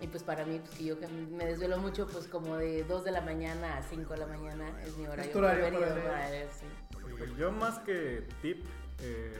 [0.00, 3.04] Y pues para mí, pues que yo que me desvelo mucho, pues como de 2
[3.04, 5.94] de la mañana a 5 de la mañana es mi horario, tu horario preferido para
[6.02, 6.10] leer.
[6.12, 6.66] para leer, sí.
[7.26, 8.64] Sí, Yo más que tip,
[9.00, 9.32] eh,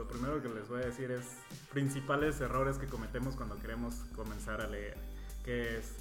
[0.00, 1.26] lo primero que les voy a decir es
[1.70, 4.96] principales errores que cometemos cuando queremos comenzar a leer,
[5.44, 5.92] que es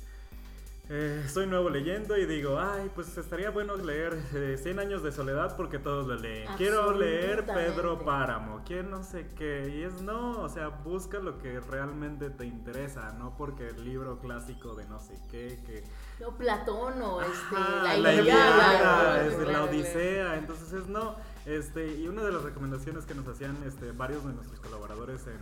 [0.92, 5.12] eh, soy nuevo leyendo y digo, ay, pues estaría bueno leer eh, 100 años de
[5.12, 6.50] soledad porque todos lo leen.
[6.58, 7.46] Quiero leer.
[7.46, 9.72] Pedro Páramo, quiero no sé qué.
[9.76, 14.20] Y es no, o sea, busca lo que realmente te interesa, no porque el libro
[14.20, 15.84] clásico de no sé qué, que
[16.20, 19.30] No, Platón o este, Ajá, la, la Ilíada, ¿no?
[19.30, 23.56] este, la Odisea, entonces es no, este, y una de las recomendaciones que nos hacían
[23.66, 25.40] este, varios de nuestros colaboradores en,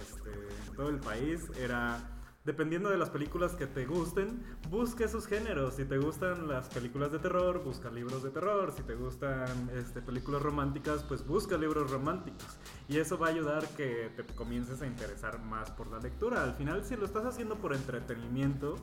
[0.00, 5.74] este, todo el país era dependiendo de las películas que te gusten, busca esos géneros.
[5.74, 8.72] Si te gustan las películas de terror, busca libros de terror.
[8.74, 12.46] Si te gustan este, películas románticas, pues busca libros románticos.
[12.88, 16.44] Y eso va a ayudar que te comiences a interesar más por la lectura.
[16.44, 18.76] Al final, si lo estás haciendo por entretenimiento,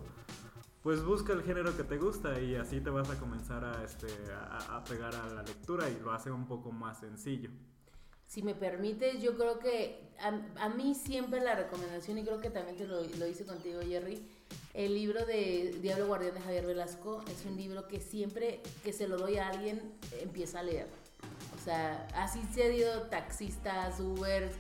[0.84, 4.08] pues busca el género que te gusta y así te vas a comenzar a, este,
[4.36, 7.50] a, pegar a la lectura y lo hace un poco más sencillo.
[8.28, 12.76] Si me permites, yo creo que a, mí siempre la recomendación, y creo que también
[12.76, 14.28] te lo, lo, hice contigo, Jerry,
[14.74, 19.08] el libro de Diablo Guardián de Javier Velasco es un libro que siempre que se
[19.08, 20.88] lo doy a alguien empieza a leer.
[21.56, 24.56] O sea, así se ha ido taxistas, Ubers,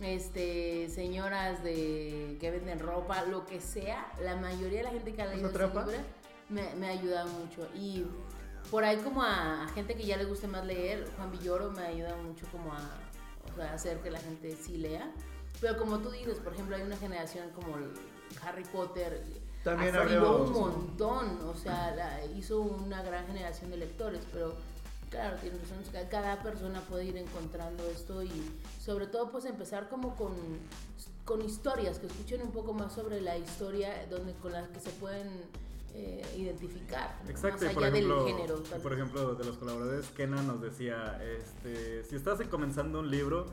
[0.00, 5.22] este, señoras de que venden ropa, lo que sea, la mayoría de la gente que
[5.22, 5.84] ha leído ese libro
[6.48, 7.68] me, me ha ayudado mucho.
[7.74, 8.04] Y
[8.70, 12.16] por ahí como a, gente que ya le guste más leer, Juan Villoro me ayuda
[12.16, 15.10] mucho como a, hacer que la gente sí lea.
[15.60, 17.76] Pero como tú dices, por ejemplo, hay una generación como
[18.42, 19.24] Harry Potter,
[19.62, 24.54] también un montón, o sea, hizo una gran generación de lectores, pero
[25.10, 25.78] Claro, tienes razón,
[26.10, 28.30] cada persona puede ir encontrando esto y
[28.80, 30.34] sobre todo pues empezar como con,
[31.24, 34.90] con historias, que escuchen un poco más sobre la historia donde, con las que se
[34.90, 35.28] pueden
[35.94, 37.18] eh, identificar.
[37.28, 38.62] Exacto, más allá por ejemplo, del género.
[38.82, 43.46] Por ejemplo, de los colaboradores, Kenan nos decía, este, si estás comenzando un libro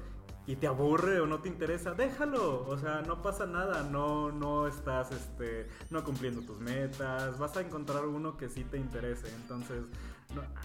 [0.45, 2.67] y te aburre o no te interesa, déjalo.
[2.67, 7.61] O sea, no pasa nada, no, no estás este, no cumpliendo tus metas, vas a
[7.61, 9.27] encontrar uno que sí te interese.
[9.35, 9.83] Entonces,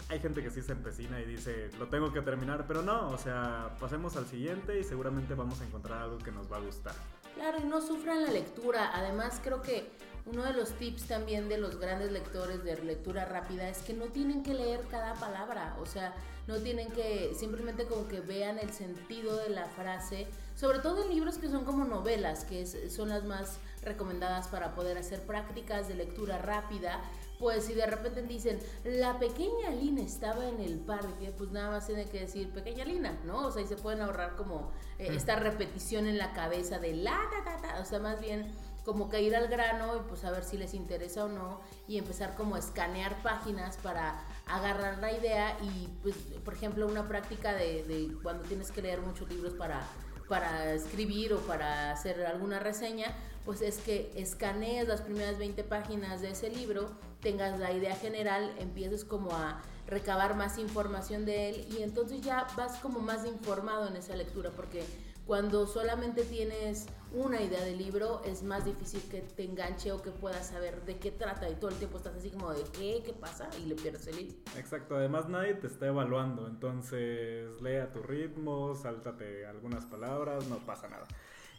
[0.09, 3.17] hay gente que sí se empecina y dice, lo tengo que terminar, pero no, o
[3.17, 6.93] sea, pasemos al siguiente y seguramente vamos a encontrar algo que nos va a gustar.
[7.35, 8.91] Claro, y no sufran la lectura.
[8.93, 9.89] Además, creo que
[10.25, 14.05] uno de los tips también de los grandes lectores de lectura rápida es que no
[14.05, 16.13] tienen que leer cada palabra, o sea,
[16.47, 21.09] no tienen que simplemente como que vean el sentido de la frase, sobre todo en
[21.09, 25.95] libros que son como novelas, que son las más recomendadas para poder hacer prácticas de
[25.95, 27.01] lectura rápida,
[27.39, 31.87] pues si de repente dicen, la pequeña Lina estaba en el parque, pues nada más
[31.87, 33.47] tiene que decir pequeña Lina, ¿no?
[33.47, 37.17] O sea, y se pueden ahorrar como eh, esta repetición en la cabeza de la,
[37.31, 38.51] ta, ta, ta, o sea, más bien
[38.83, 41.97] como que ir al grano y pues a ver si les interesa o no y
[41.97, 47.53] empezar como a escanear páginas para agarrar la idea y pues por ejemplo una práctica
[47.53, 49.85] de, de cuando tienes que leer muchos libros para
[50.29, 53.13] para escribir o para hacer alguna reseña,
[53.45, 56.89] pues es que escanees las primeras 20 páginas de ese libro,
[57.21, 62.47] tengas la idea general, empieces como a recabar más información de él y entonces ya
[62.55, 64.83] vas como más informado en esa lectura porque
[65.29, 70.09] cuando solamente tienes una idea del libro es más difícil que te enganche o que
[70.09, 73.13] puedas saber de qué trata y todo el tiempo estás así como de qué, qué
[73.13, 74.33] pasa y le pierdes el hilo.
[74.57, 80.57] Exacto, además nadie te está evaluando, entonces lee a tu ritmo, sáltate algunas palabras, no
[80.65, 81.05] pasa nada.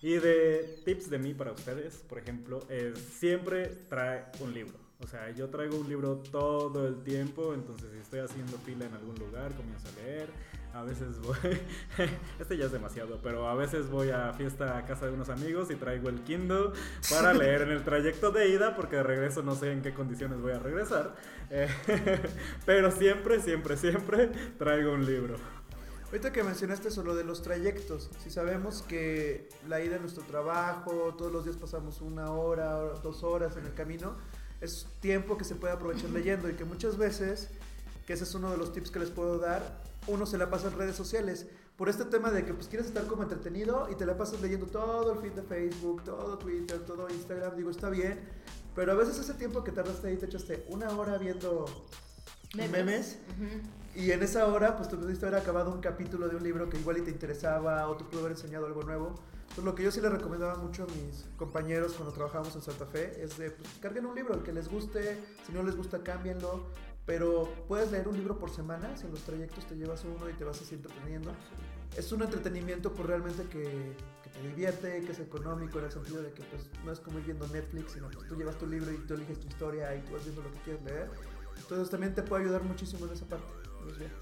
[0.03, 4.79] Y de tips de mí para ustedes, por ejemplo, es siempre trae un libro.
[5.01, 8.95] O sea, yo traigo un libro todo el tiempo, entonces si estoy haciendo fila en
[8.95, 10.29] algún lugar, comienzo a leer
[10.73, 11.37] a veces voy,
[12.39, 15.71] este ya es demasiado, pero a veces voy a fiesta a casa de unos amigos
[15.71, 16.71] y traigo el Kindle
[17.11, 20.41] para leer en el trayecto de ida, porque de regreso no sé en qué condiciones
[20.41, 21.17] voy a regresar.
[22.67, 25.37] pero siempre, siempre, siempre traigo un libro.
[26.11, 31.14] Ahorita que mencionaste solo de los trayectos, si sabemos que la ida a nuestro trabajo,
[31.16, 34.16] todos los días pasamos una hora, dos horas en el camino,
[34.61, 37.51] es tiempo que se puede aprovechar leyendo y que muchas veces,
[38.09, 40.66] que ese es uno de los tips que les puedo dar, uno se la pasa
[40.66, 41.46] en redes sociales.
[41.77, 44.66] Por este tema de que pues quieres estar como entretenido y te la pasas leyendo
[44.66, 48.18] todo el feed de Facebook, todo Twitter, todo Instagram, digo, está bien,
[48.75, 51.66] pero a veces ese tiempo que tardaste ahí te echaste una hora viendo
[52.57, 53.18] memes,
[53.94, 56.79] y en esa hora pues tú pudiste haber acabado un capítulo de un libro que
[56.79, 59.14] igual y te interesaba o te pudo haber enseñado algo nuevo.
[59.55, 62.87] Pues lo que yo sí le recomendaba mucho a mis compañeros cuando trabajamos en Santa
[62.87, 66.05] Fe es de pues, carguen un libro, el que les guste, si no les gusta
[66.05, 66.66] cámbienlo,
[67.05, 70.35] pero puedes leer un libro por semana, si en los trayectos te llevas uno y
[70.35, 71.33] te vas así entreteniendo.
[71.96, 76.22] Es un entretenimiento pues realmente que, que, te divierte, que es económico en el sentido
[76.22, 78.92] de que pues no es como ir viendo Netflix, sino que tú llevas tu libro
[78.92, 81.11] y tú eliges tu historia y tú vas viendo lo que quieres leer.
[81.57, 83.60] Entonces también te puede ayudar muchísimo en esa parte.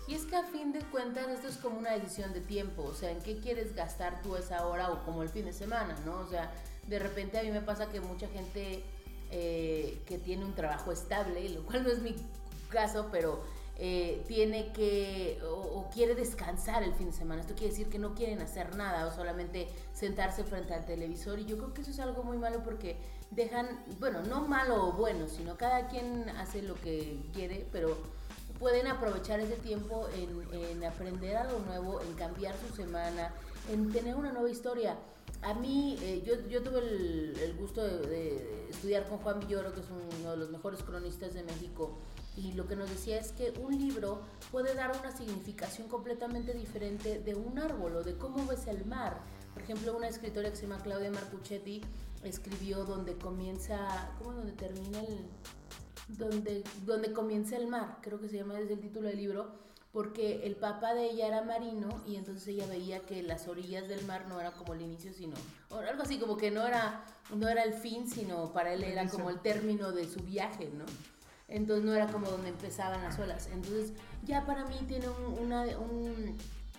[0.06, 2.94] Y es que a fin de cuentas esto es como una decisión de tiempo, o
[2.94, 6.20] sea, en qué quieres gastar tú esa hora o como el fin de semana, ¿no?
[6.20, 6.50] O sea,
[6.86, 8.82] de repente a mí me pasa que mucha gente
[9.30, 12.16] eh, que tiene un trabajo estable, lo cual no es mi
[12.70, 13.42] caso, pero
[13.76, 17.42] eh, tiene que o, quiere descansar el fin de semana.
[17.42, 21.38] Esto quiere decir que no quieren hacer nada o solamente sentarse frente al televisor.
[21.38, 22.96] Y yo creo que eso es algo muy malo porque
[23.30, 27.96] dejan, bueno, no malo o bueno, sino cada quien hace lo que quiere, pero
[28.58, 33.32] pueden aprovechar ese tiempo en, en aprender algo nuevo, en cambiar su semana,
[33.70, 34.98] en tener una nueva historia.
[35.42, 39.72] a mí, eh, yo, yo tuve el, el gusto de, de estudiar con Juan Villoro,
[39.72, 39.86] que es
[40.20, 41.98] uno de los mejores cronistas de México,
[42.36, 47.20] y lo que nos decía es que un libro puede dar una significación completamente diferente
[47.20, 49.20] de un árbol o de cómo ves el mar.
[49.54, 51.82] Por ejemplo, una escritora que se llama Claudia Marcuchetti
[52.24, 55.26] escribió donde comienza, ¿cómo donde termina el,
[56.08, 57.98] donde, donde comienza el mar?
[58.02, 59.52] Creo que se llama desde el título del libro,
[59.92, 64.04] porque el papá de ella era marino y entonces ella veía que las orillas del
[64.06, 65.34] mar no era como el inicio, sino
[65.70, 67.04] o algo así como que no era
[67.34, 70.84] no era el fin, sino para él era como el término de su viaje, ¿no?
[71.48, 73.48] Entonces no era como donde empezaban las olas.
[73.52, 73.92] Entonces
[74.24, 76.36] ya para mí tiene un, una, un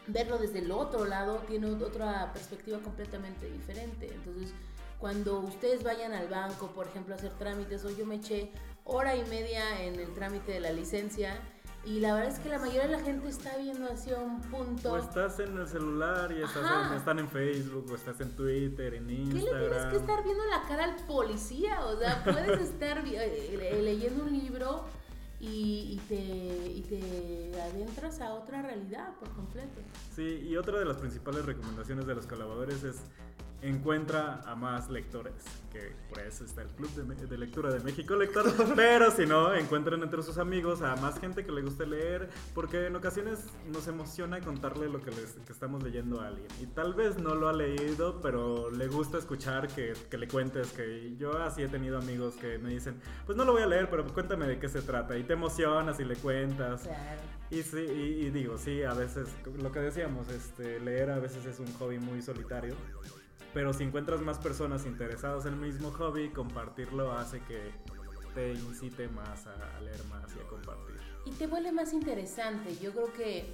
[0.07, 4.11] verlo desde el otro lado tiene otra perspectiva completamente diferente.
[4.13, 4.53] Entonces
[4.99, 8.51] cuando ustedes vayan al banco, por ejemplo, a hacer trámites, o yo me eché
[8.83, 11.39] hora y media en el trámite de la licencia
[11.85, 14.91] y la verdad es que la mayoría de la gente está viendo hacia un punto.
[14.93, 18.95] O estás en el celular y estás en- están en Facebook, o estás en Twitter,
[18.95, 19.61] en ¿Qué Instagram.
[19.61, 21.79] le tienes que estar viendo la cara al policía?
[21.85, 24.83] O sea, puedes estar vi- eh, eh, leyendo un libro
[25.39, 29.79] y, y te, y te adentras a otra realidad por completo.
[30.13, 32.97] Sí, y otra de las principales recomendaciones de los colaboradores es
[33.61, 35.33] encuentra a más lectores,
[35.71, 38.45] que por eso está el Club de, Lectura de México Lector,
[38.75, 42.87] pero si no, encuentren entre sus amigos a más gente que le guste leer, porque
[42.87, 46.93] en ocasiones nos emociona contarle lo que, les, que estamos leyendo a alguien, y tal
[46.93, 51.37] vez no lo ha leído, pero le gusta escuchar que, que le cuentes, que yo
[51.41, 54.47] así he tenido amigos que me dicen, pues no lo voy a leer, pero cuéntame
[54.47, 56.83] de qué se trata, y te emocionas y le cuentas.
[56.83, 57.39] Claro.
[57.51, 59.27] Y sí, y, y digo, sí, a veces,
[59.59, 62.75] lo que decíamos, este, leer a veces es un hobby muy solitario.
[63.53, 67.71] Pero si encuentras más personas interesadas en el mismo hobby, compartirlo hace que
[68.35, 70.95] te incite más a, leer más y a compartir.
[71.25, 72.77] Y te vuelve más interesante.
[72.77, 73.45] Yo creo que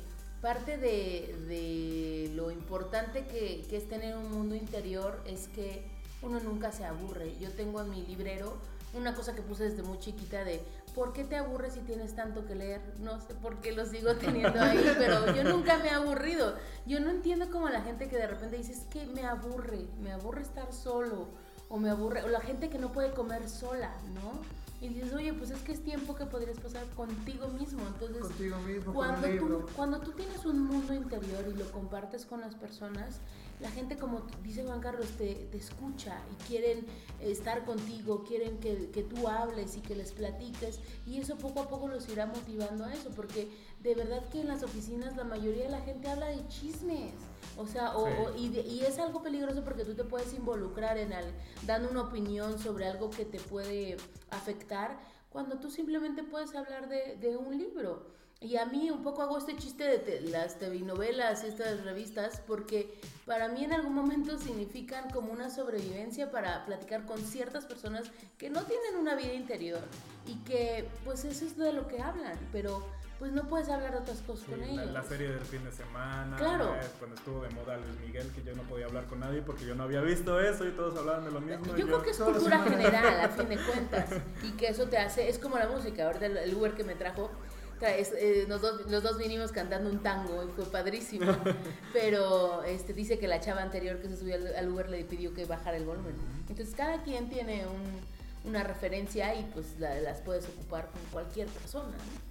[0.41, 5.83] parte de, de lo importante que, que es tener un mundo interior es que
[6.21, 7.37] uno nunca se aburre.
[7.39, 8.57] Yo tengo en mi librero
[8.93, 10.61] una cosa que puse desde muy chiquita de
[10.95, 12.81] ¿por qué te aburres si tienes tanto que leer?
[12.99, 16.55] No sé por qué lo sigo teniendo ahí, pero yo nunca me he aburrido.
[16.85, 20.13] Yo no entiendo como la gente que de repente dice, es que me aburre, me
[20.13, 21.27] aburre estar solo,
[21.67, 24.41] o me aburre, o la gente que no puede comer sola, ¿no?
[24.85, 27.81] Y dices, oye, pues es que es tiempo que podrías pasar contigo mismo.
[27.87, 32.41] Entonces, Contigo mismo, cuando tú, cuando tú tienes un mundo interior y lo compartes con
[32.41, 33.19] las personas,
[33.59, 36.85] la gente, como dice Juan Carlos, te, te escucha y quieren
[37.21, 40.79] estar contigo, quieren que, que tú hables y que les platiques.
[41.07, 43.49] Y eso poco a poco los irá motivando a eso, porque
[43.85, 47.13] de verdad que en las oficinas la mayoría de la gente habla de chismes.
[47.57, 48.13] O sea, o, Sí.
[48.19, 51.25] o- y, de- y es algo peligroso porque tú te puedes involucrar en al,
[51.65, 53.95] dando una opinión sobre algo que te puede
[54.31, 54.97] afectar,
[55.29, 58.13] cuando tú simplemente puedes hablar de, de un libro.
[58.41, 62.41] Y a mí un poco hago este chiste de te- las telenovelas y estas revistas
[62.45, 68.11] porque para mí en algún momento significan como una sobrevivencia para platicar con ciertas personas
[68.37, 69.79] que no tienen una vida interior
[70.27, 72.83] y que pues eso es de lo que hablan, pero
[73.19, 74.91] pues no puedes hablar de otras cosas Sí, con ellos.
[74.91, 76.75] la serie del fin de semana, Claro.
[76.75, 79.65] eh, cuando estuvo de moda Luis Miguel, que yo no podía hablar con nadie porque
[79.65, 81.65] yo no había visto eso y todos hablaban de lo mismo.
[81.77, 84.09] Yo creo que es cultura general, a fin de cuentas,
[84.43, 86.95] y que eso te hace, es como la música, ahorita el, el Uber que me
[86.95, 87.31] trajo,
[87.79, 91.31] tra- es, eh, los, dos, los dos vinimos cantando un tango y fue padrísimo,
[91.93, 95.33] pero este, dice que la chava anterior que se subió al, al Uber le pidió
[95.33, 96.15] que bajara el volumen.
[96.49, 98.15] Entonces cada quien tiene un-
[98.49, 101.87] una referencia y pues la- las puedes ocupar con cualquier persona.
[101.89, 102.24] ¿no?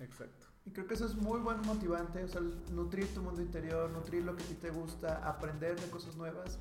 [0.00, 0.46] Exacto.
[0.64, 4.24] Y creo que eso es muy buen motivante, o sea, nutrir tu mundo interior, nutrir
[4.24, 6.58] lo que a ti te gusta, aprender de cosas nuevas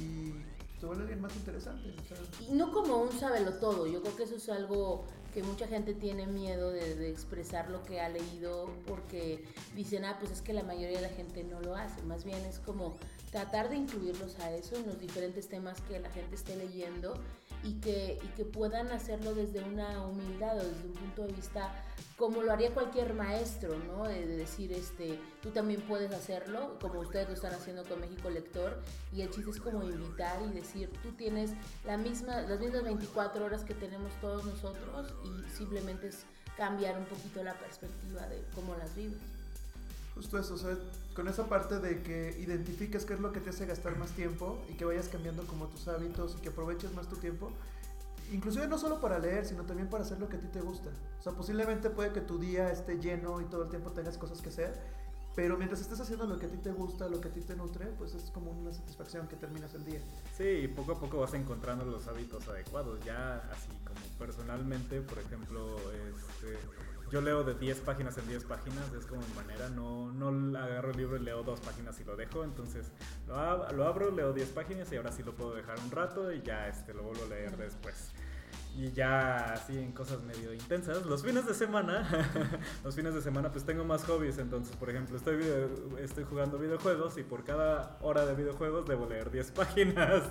[0.00, 0.32] y
[0.80, 1.94] te vuelve alguien más interesante.
[2.00, 5.42] o sea, Y no como un sábelo todo, yo creo que eso es algo que
[5.42, 10.30] mucha gente tiene miedo de, de expresar lo que ha leído porque dicen, ah, pues
[10.30, 12.96] es que la mayoría de la gente no lo hace, más bien es como
[13.30, 17.14] tratar de incluirlos a eso en los diferentes temas que la gente esté leyendo
[17.64, 21.74] y que, y que puedan hacerlo desde una humildad o desde un punto de vista
[22.16, 24.04] como lo haría cualquier maestro, ¿no?
[24.04, 28.30] De, de decir, este, tú también puedes hacerlo, como ustedes lo están haciendo con México
[28.30, 28.80] Lector,
[29.12, 31.50] y el chiste es como invitar y decir, tú tienes
[31.84, 36.24] la misma, las mismas 24 horas que tenemos todos nosotros y simplemente es
[36.56, 39.33] cambiar un poquito la perspectiva de cómo las vives.
[40.14, 40.76] Justo eso, o sea,
[41.14, 44.58] con esa parte de que identifiques qué es lo que te hace gastar más tiempo
[44.70, 47.50] y que vayas cambiando como tus hábitos y que aproveches más tu tiempo.
[48.32, 50.90] Inclusive no solo para leer, sino también para hacer lo que a ti te gusta.
[51.18, 54.40] O sea, posiblemente puede que tu día esté lleno y todo el tiempo tengas cosas
[54.40, 54.80] que hacer,
[55.34, 57.56] pero mientras estés haciendo lo que a ti te gusta, lo que a ti te
[57.56, 60.00] nutre, pues es como una satisfacción que terminas el día.
[60.36, 63.00] Sí, y poco a poco vas encontrando los hábitos adecuados.
[63.04, 66.56] Ya así como personalmente, por ejemplo, este,
[67.14, 70.90] yo leo de 10 páginas en 10 páginas, es como mi manera, no, no agarro
[70.90, 72.90] el libro y leo dos páginas y lo dejo, entonces
[73.28, 76.42] lo, lo abro, leo 10 páginas y ahora sí lo puedo dejar un rato y
[76.42, 78.10] ya este, lo vuelvo a leer después.
[78.76, 82.08] Y ya así en cosas medio intensas, los fines de semana,
[82.84, 86.58] los fines de semana pues tengo más hobbies, entonces por ejemplo estoy, video- estoy jugando
[86.58, 90.24] videojuegos y por cada hora de videojuegos debo leer 10 páginas,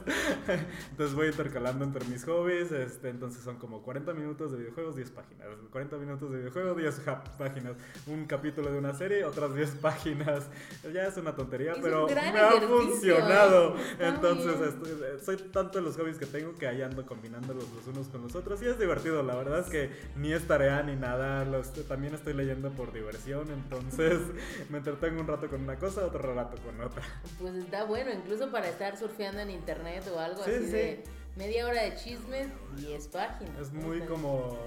[0.92, 5.12] entonces voy intercalando entre mis hobbies, este, entonces son como 40 minutos de videojuegos, 10
[5.12, 7.78] páginas, 40 minutos de videojuegos, 10 ja- páginas,
[8.08, 10.48] un capítulo de una serie, otras 10 páginas,
[10.94, 13.82] ya es una tontería, Es pero me ha funcionado, ¿eh?
[14.00, 17.88] Está entonces estoy- soy tanto de los hobbies que tengo que ahí ando combinándolos los
[17.88, 20.96] unos con los otros y es divertido, la verdad es que ni es tarea ni
[20.96, 24.20] nada, los, también estoy leyendo por diversión, entonces
[24.70, 27.04] me entretengo un rato con una cosa, otro rato con otra.
[27.40, 30.72] Pues está bueno, incluso para estar surfeando en internet o algo Sí, así sí.
[30.72, 31.04] de
[31.36, 33.60] media hora de chismes, 10 páginas.
[33.60, 34.58] Es muy Está- como,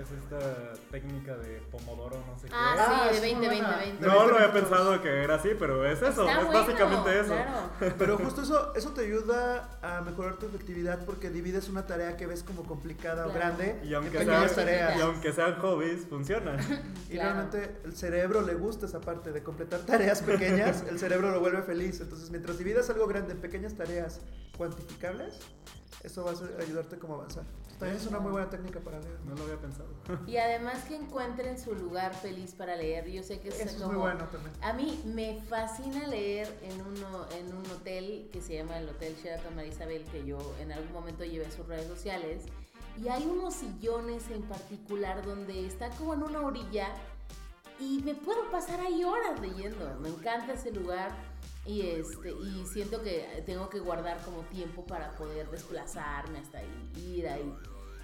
[0.00, 2.52] es esta técnica de Pomodoro, no sé qué.
[2.54, 3.78] Ah, Ah, sí, es de 20, muy 20, buena.
[3.82, 4.06] 20.
[4.06, 7.34] No lo había pensado que era así, pero es eso, Está es bueno, básicamente eso.
[7.34, 7.70] Claro.
[7.98, 12.26] Pero justo eso, eso te ayuda a mejorar tu efectividad porque divides una tarea que
[12.26, 13.56] ves como complicada o Claro.
[13.56, 14.98] grande Y aunque, en sea- tareas.
[14.98, 16.58] y aunque sean hobbies, funcionan.
[17.08, 17.34] Y Claro.
[17.48, 21.62] realmente el cerebro le gusta esa parte de completar tareas pequeñas, el cerebro lo vuelve
[21.62, 22.00] feliz.
[22.00, 24.20] Entonces, mientras dividas algo grande en pequeñas tareas
[24.56, 25.38] cuantificables,
[26.02, 27.44] eso va a ayudarte como a avanzar.
[27.78, 29.18] También es una muy buena técnica para leer.
[29.24, 29.88] No lo había pensado.
[30.26, 33.08] Y además que encuentren su lugar feliz para leer.
[33.08, 33.92] Yo sé que es Eso es como...
[33.92, 34.54] muy bueno también.
[34.60, 39.16] A mí me fascina leer en, uno, en un hotel que se llama el Hotel
[39.16, 42.44] Sheraton Marisabel, que yo en algún momento llevé a sus redes sociales.
[43.02, 46.88] Y hay unos sillones en particular donde está como en una orilla
[47.78, 49.98] y me puedo pasar ahí horas leyendo.
[50.00, 51.16] Me encanta ese lugar
[51.66, 56.92] y, este, y siento que tengo que guardar como tiempo para poder desplazarme hasta ahí,
[56.96, 57.54] ir ahí.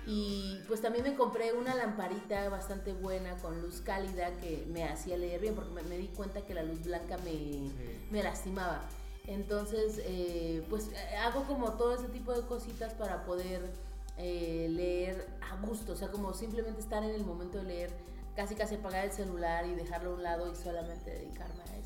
[0.09, 5.17] Y pues también me compré una lamparita bastante buena con luz cálida que me hacía
[5.17, 7.73] leer bien porque me, me di cuenta que la luz blanca me,
[8.11, 8.89] me lastimaba.
[9.27, 13.61] Entonces, eh, pues eh, hago como todo ese tipo de cositas para poder
[14.19, 17.91] eh, leer a gusto, o sea, como simplemente estar en el momento de leer,
[18.37, 21.86] casi casi apagar el celular y dejarlo a un lado y solamente dedicarme a eso.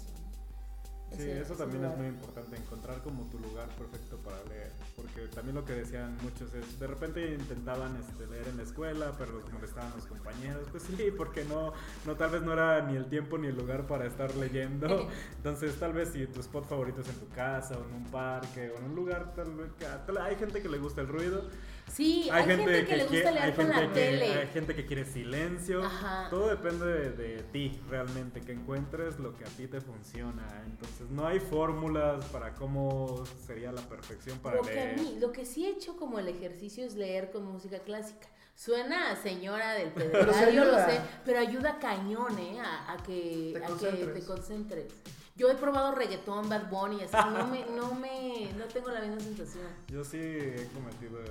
[1.10, 4.70] Sí, Ese- eso ese también es muy importante, encontrar como tu lugar perfecto para leer.
[4.94, 9.12] Porque también lo que decían muchos es, de repente intentaban este, leer en la escuela,
[9.18, 10.68] pero los molestaban los compañeros.
[10.70, 11.72] Pues sí, porque no,
[12.06, 15.08] no, tal vez no era ni el tiempo ni el lugar para estar leyendo.
[15.36, 18.70] Entonces, tal vez si tu spot favorito es en tu casa, o en un parque,
[18.70, 19.70] o en un lugar, tal vez,
[20.06, 21.48] tal- hay gente que le gusta el ruido.
[21.92, 24.32] Sí, hay, gente, que, le gusta leer hay con gente la que- tele.
[24.34, 25.84] Hay gente que quiere silencio.
[25.84, 26.28] Ajá.
[26.30, 30.46] Todo depende de, de ti, realmente, que encuentres lo que a ti te funciona.
[30.66, 34.98] Entonces, no hay fórmulas para cómo sería la perfección para lo que a leer.
[35.00, 38.28] mí, lo que sí he hecho como el ejercicio es leer con música clásica.
[38.54, 42.60] Suena a señora del pedregal, yo lo sé, pero ayuda cañón, ¿eh?
[42.60, 44.92] A, a que, Te a que te concentres.
[45.40, 49.20] Yo he probado reggaetón, Bad Bunny, así, no me, no me, no tengo la misma
[49.20, 49.64] sensación.
[49.88, 51.28] Yo sí he cometido el,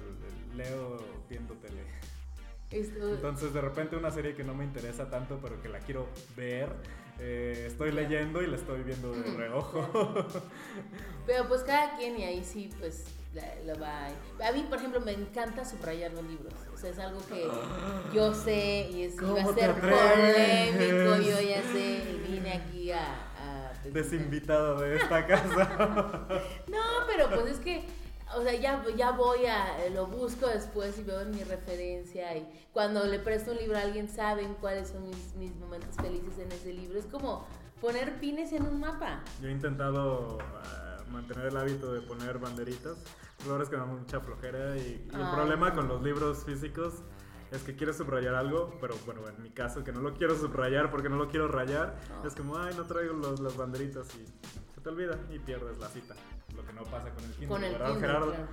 [0.51, 0.97] el leo
[1.29, 1.83] viendo tele.
[2.71, 6.07] Esto- Entonces, de repente, una serie que no me interesa tanto, pero que la quiero
[6.35, 6.69] ver,
[7.19, 9.87] eh, estoy leyendo y la estoy viendo de reojo.
[11.27, 13.05] Pero pues cada quien y ahí sí, pues
[13.35, 14.07] la- lo va.
[14.43, 16.53] A mí, por ejemplo, me encanta subrayar los libros.
[16.73, 17.47] O sea, es algo que
[18.11, 21.15] yo sé y es, iba ¿Cómo a ser polémico.
[21.17, 23.25] Yo ya sé y vine aquí a.
[23.85, 26.27] Desinvitado de esta casa.
[26.67, 27.85] No, pero pues es que,
[28.35, 32.47] o sea, ya, ya voy a, lo busco después y veo en mi referencia y
[32.73, 36.51] cuando le presto un libro a alguien saben cuáles son mis, mis momentos felices en
[36.51, 36.99] ese libro.
[36.99, 37.47] Es como
[37.81, 39.23] poner pines en un mapa.
[39.41, 42.97] Yo he intentado ah, mantener el hábito de poner banderitas.
[43.45, 46.43] La verdad es que me da mucha flojera y, y el problema con los libros
[46.43, 46.95] físicos
[47.51, 50.91] es que quieres subrayar algo, pero bueno, en mi caso que no lo quiero subrayar
[50.91, 52.27] porque no lo quiero rayar, No.
[52.27, 54.25] es como, ay, no traigo los, las banderitas y
[54.75, 56.13] se te olvida y pierdes la cita.
[56.55, 58.31] Lo que no pasa con el Kindle, Con el ¿verdad, Kindle, Gerardo?
[58.31, 58.47] claro.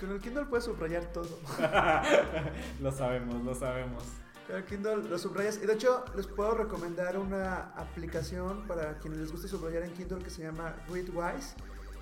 [0.00, 1.38] Con el Kindle puedes subrayar todo.
[2.80, 4.02] lo sabemos, lo sabemos.
[4.46, 5.58] Con el Kindle lo subrayas.
[5.62, 10.22] Y de hecho, les puedo recomendar una aplicación para quienes les guste subrayar en Kindle
[10.22, 11.54] que se llama Readwise.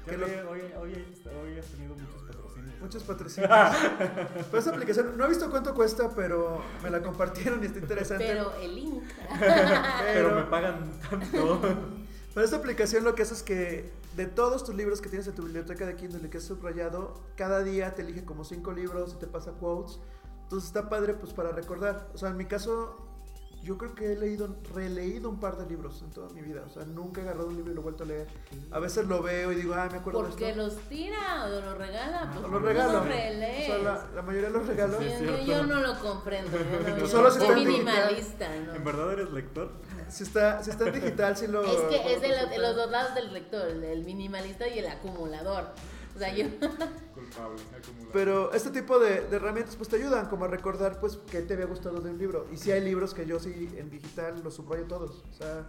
[0.08, 1.04] Que lo- ve, hoy, hoy,
[1.42, 2.80] hoy has tenido muchos patrocinios.
[2.80, 3.50] Muchos patrocinios.
[4.50, 8.24] Pero esa aplicación, no he visto cuánto cuesta, pero me la compartieron y está interesante.
[8.26, 9.02] Pero el link.
[10.12, 11.60] Pero me pagan tanto.
[12.34, 15.34] Pero esta aplicación lo que hace es que de todos tus libros que tienes en
[15.34, 19.14] tu biblioteca de Kindle y que es subrayado, cada día te elige como cinco libros
[19.14, 19.98] y te pasa quotes.
[20.44, 22.08] Entonces está padre pues para recordar.
[22.14, 22.96] O sea, en mi caso,
[23.62, 26.62] yo creo que he leído, releído un par de libros en toda mi vida.
[26.66, 28.26] O sea, nunca he agarrado un libro y lo he vuelto a leer.
[28.70, 30.62] A veces lo veo y digo, ah, me acuerdo de Porque esto.
[30.62, 32.92] los tira o los regala, pues O los regalo.
[32.92, 33.66] los O relees.
[33.66, 34.98] sea, la, la mayoría los regalo.
[34.98, 36.50] Sí, es yo, yo no lo comprendo.
[36.56, 38.74] yo no- yo solo si está en minimalista, ¿no?
[38.74, 39.72] ¿En verdad eres lector?
[40.08, 41.62] Si está, si está en digital, sí lo.
[41.64, 44.78] Es que es de, lo- de los dos lados del lector, el, el minimalista y
[44.78, 45.64] el acumulador.
[46.14, 46.46] O sea, yo.
[47.28, 48.10] Culpable, acumulado.
[48.12, 51.54] Pero este tipo de, de herramientas pues te ayudan como a recordar pues qué te
[51.54, 52.46] había gustado de un libro.
[52.52, 55.24] Y si hay libros que yo sí en digital los subrayo todos.
[55.30, 55.66] O sea,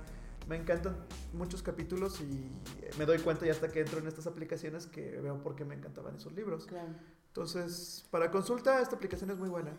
[0.50, 0.98] me encantan
[1.34, 2.52] muchos capítulos y
[2.98, 5.76] me doy cuenta ya hasta que entro en estas aplicaciones que veo por qué me
[5.76, 6.66] encantaban esos libros.
[6.66, 6.90] Claro.
[7.28, 9.72] Entonces, para consulta, esta aplicación es muy buena.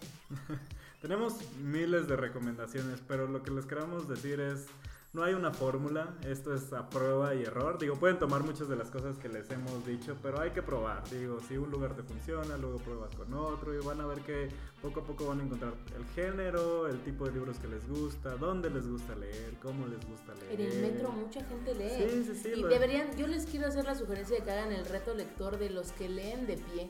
[1.03, 4.67] Tenemos miles de recomendaciones, pero lo que les queremos decir es,
[5.13, 7.79] no hay una fórmula, esto es a prueba y error.
[7.81, 11.03] Digo, pueden tomar muchas de las cosas que les hemos dicho, pero hay que probar.
[11.11, 14.49] Digo, si un lugar te funciona, luego pruebas con otro y van a ver que
[14.81, 18.37] poco a poco van a encontrar el género, el tipo de libros que les gusta,
[18.37, 20.61] dónde les gusta leer, cómo les gusta leer.
[20.61, 22.09] En el metro mucha gente lee.
[22.09, 24.71] Sí, sí, sí, Y lo- deberían, yo les quiero hacer la sugerencia de que hagan
[24.73, 26.89] el reto lector de los que leen de pie.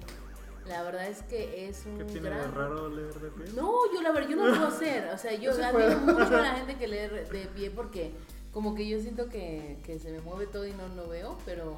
[0.67, 2.55] La verdad es que es un ¿Qué tiene de gran...
[2.55, 3.53] raro leer de pie?
[3.55, 5.11] No, yo la verdad, yo no lo puedo hacer.
[5.13, 8.13] O sea, yo Sí admiro mucho a la gente que lee de pie porque
[8.53, 11.77] como que yo siento que, que se me mueve todo y no lo veo, pero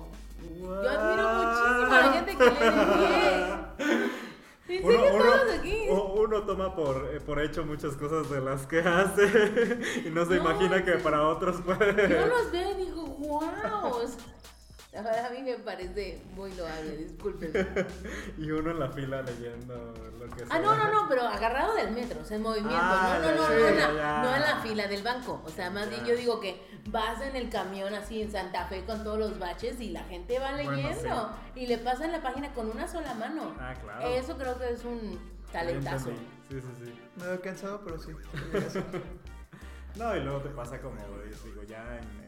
[0.58, 2.50] yo admiro muchísimo a la gente que lee
[3.86, 4.08] de pie.
[4.68, 5.86] ¿En Uno, uno- todos aquí?
[5.90, 9.24] u- uno toma por, eh, por hecho muchas cosas de las que hace
[10.06, 12.08] y no se No, imagina que para otros puede...
[12.08, 14.00] Yo los veo y digo, wow.
[14.95, 17.51] Ahora a mí me parece muy loable, disculpen.
[18.36, 20.49] Y uno en la fila leyendo lo que sea.
[20.51, 22.78] Ah, no, no, no, pero agarrado del metro, o sea, en movimiento.
[22.78, 25.43] Ah, no, no, no, no, en la, no en la fila del banco.
[25.47, 28.84] O sea, más bien yo digo que vas en el camión así en Santa Fe
[28.84, 31.30] con todos los baches y la gente va Bueno, leyendo.
[31.55, 33.55] Y le pasan la página con una sola mano.
[33.59, 34.09] Ah, claro.
[34.09, 35.18] Eso creo que es un
[35.51, 36.11] talentazo.
[36.51, 36.93] Sí, sí, sí.
[37.16, 38.12] Me veo cansado, pero sí.
[39.97, 42.21] No, y luego te pasa como, digo, ya en,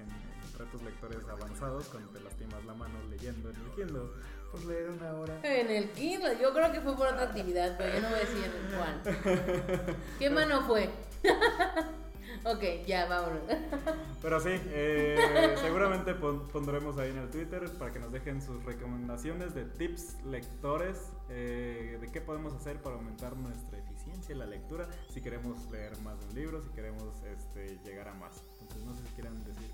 [0.64, 4.08] en retos lectores avanzados, cuando te lastimas la mano leyendo en el Kindle.
[4.50, 5.40] Por leer una hora.
[5.42, 8.20] En el Kindle, yo creo que fue por otra actividad, pero yo no voy a
[8.20, 9.96] decir cuál.
[10.18, 10.88] ¿Qué mano fue?
[12.44, 13.40] ok, ya, vámonos.
[14.22, 18.62] Pero sí, eh, seguramente pon- pondremos ahí en el Twitter para que nos dejen sus
[18.64, 24.46] recomendaciones de tips lectores, eh, de qué podemos hacer para aumentar nuestra eficiencia en la
[24.46, 28.42] lectura, si queremos leer más de un libro, si queremos este, llegar a más.
[28.62, 29.70] Entonces, no sé si quieran decir.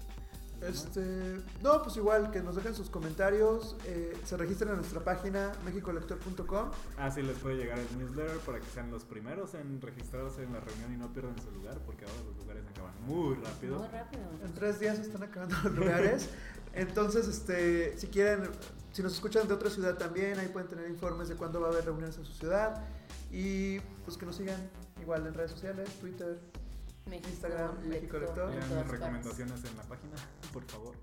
[0.62, 5.52] Este, no, pues igual que nos dejen sus comentarios, eh, se registren en nuestra página
[5.64, 6.70] mexicolector.com.
[6.98, 10.52] Ah, sí, les puede llegar el newsletter para que sean los primeros en registrarse en
[10.52, 13.78] la reunión y no pierdan su lugar, porque ahora los lugares acaban muy rápido.
[13.78, 14.22] Muy rápido.
[14.44, 16.28] En tres días están acabando los lugares.
[16.74, 18.48] Entonces, este, si quieren,
[18.92, 21.70] si nos escuchan de otra ciudad también, ahí pueden tener informes de cuándo va a
[21.70, 22.84] haber reuniones en su ciudad.
[23.32, 24.60] Y pues que nos sigan
[25.00, 26.38] igual en redes sociales, Twitter.
[27.06, 28.34] México, Instagram, México Lector.
[28.34, 28.90] todas mis partes.
[28.90, 30.16] recomendaciones en la página,
[30.52, 30.94] por favor.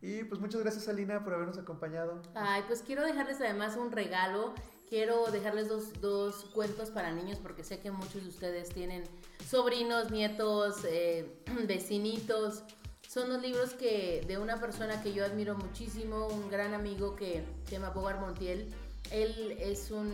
[0.00, 2.20] Y pues muchas gracias Alina por habernos acompañado.
[2.34, 4.54] Ay, pues quiero dejarles además un regalo.
[4.88, 9.02] Quiero dejarles dos, dos cuentos para niños porque sé que muchos de ustedes tienen
[9.48, 12.62] sobrinos, nietos, eh, vecinitos.
[13.08, 17.44] Son dos libros que de una persona que yo admiro muchísimo, un gran amigo que
[17.64, 18.68] se llama Bogart Montiel.
[19.10, 20.12] Él es un,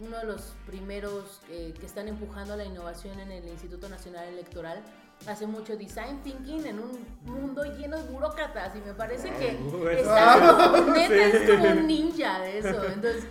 [0.00, 4.82] uno de los primeros eh, que están empujando la innovación en el Instituto Nacional Electoral.
[5.26, 9.58] Hace mucho design thinking en un mundo lleno de burócratas y me parece que
[9.98, 12.84] está como, neta, es como un ninja de eso.
[12.86, 13.24] Entonces,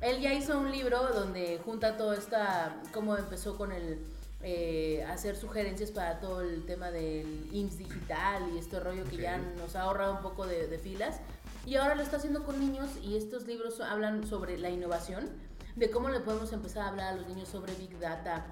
[0.00, 4.00] él ya hizo un libro donde junta todo esta, cómo empezó con el
[4.42, 9.38] eh, hacer sugerencias para todo el tema del IMSS digital y este rollo que ya
[9.38, 11.20] nos ha ahorrado un poco de, de filas.
[11.64, 15.30] Y ahora lo está haciendo con niños y estos libros hablan sobre la innovación,
[15.74, 18.46] de cómo le podemos empezar a hablar a los niños sobre Big Data,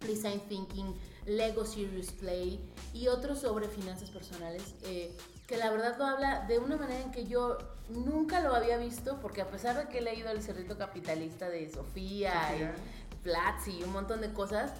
[0.00, 0.94] Design Thinking,
[1.26, 2.60] Lego Serious Play
[2.92, 7.12] y otros sobre finanzas personales, eh, que la verdad lo habla de una manera en
[7.12, 10.78] que yo nunca lo había visto, porque a pesar de que he leído El Cerrito
[10.78, 14.72] Capitalista de Sofía y Platzi y un montón de cosas,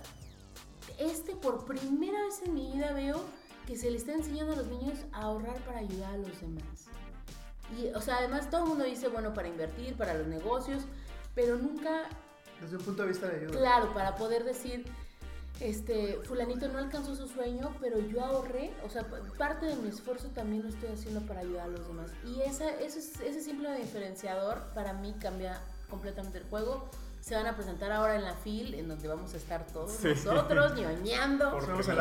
[0.99, 3.21] este por primera vez en mi vida veo
[3.67, 6.87] que se le está enseñando a los niños a ahorrar para ayudar a los demás.
[7.79, 10.83] Y, o sea, además todo el mundo dice, bueno, para invertir, para los negocios,
[11.35, 12.05] pero nunca
[12.61, 13.59] Desde un punto de vista de ayuda.
[13.59, 14.85] Claro, para poder decir,
[15.61, 19.05] este, fulanito no alcanzó su sueño, pero yo ahorré, o sea,
[19.39, 22.11] parte de mi esfuerzo también lo estoy haciendo para ayudar a los demás.
[22.27, 26.89] Y esa, ese, es- ese simple diferenciador para mí cambia completamente el juego.
[27.23, 30.09] Se van a presentar ahora en la FIL, en donde vamos a estar todos Sí.
[30.09, 31.57] nosotros, ñoñando,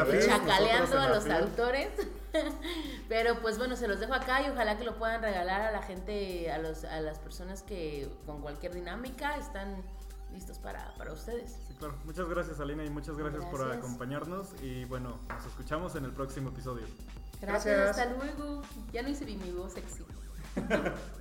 [0.07, 1.89] vez, chacaleando a los autores.
[3.07, 5.84] Pero pues bueno, se los dejo acá y ojalá que lo puedan regalar a la
[5.84, 9.84] gente, a, los, a las personas que con cualquier dinámica están
[10.34, 11.51] listos para, para ustedes.
[11.67, 11.93] Sí, claro.
[12.03, 14.47] Muchas gracias, Alina, y muchas gracias, por acompañarnos.
[14.63, 16.88] Y bueno, nos escuchamos en el próximo episodio.
[17.39, 18.07] Gracias, Gracias.
[18.07, 18.63] hasta luego.
[18.91, 20.03] Ya no hice mi voz sexy.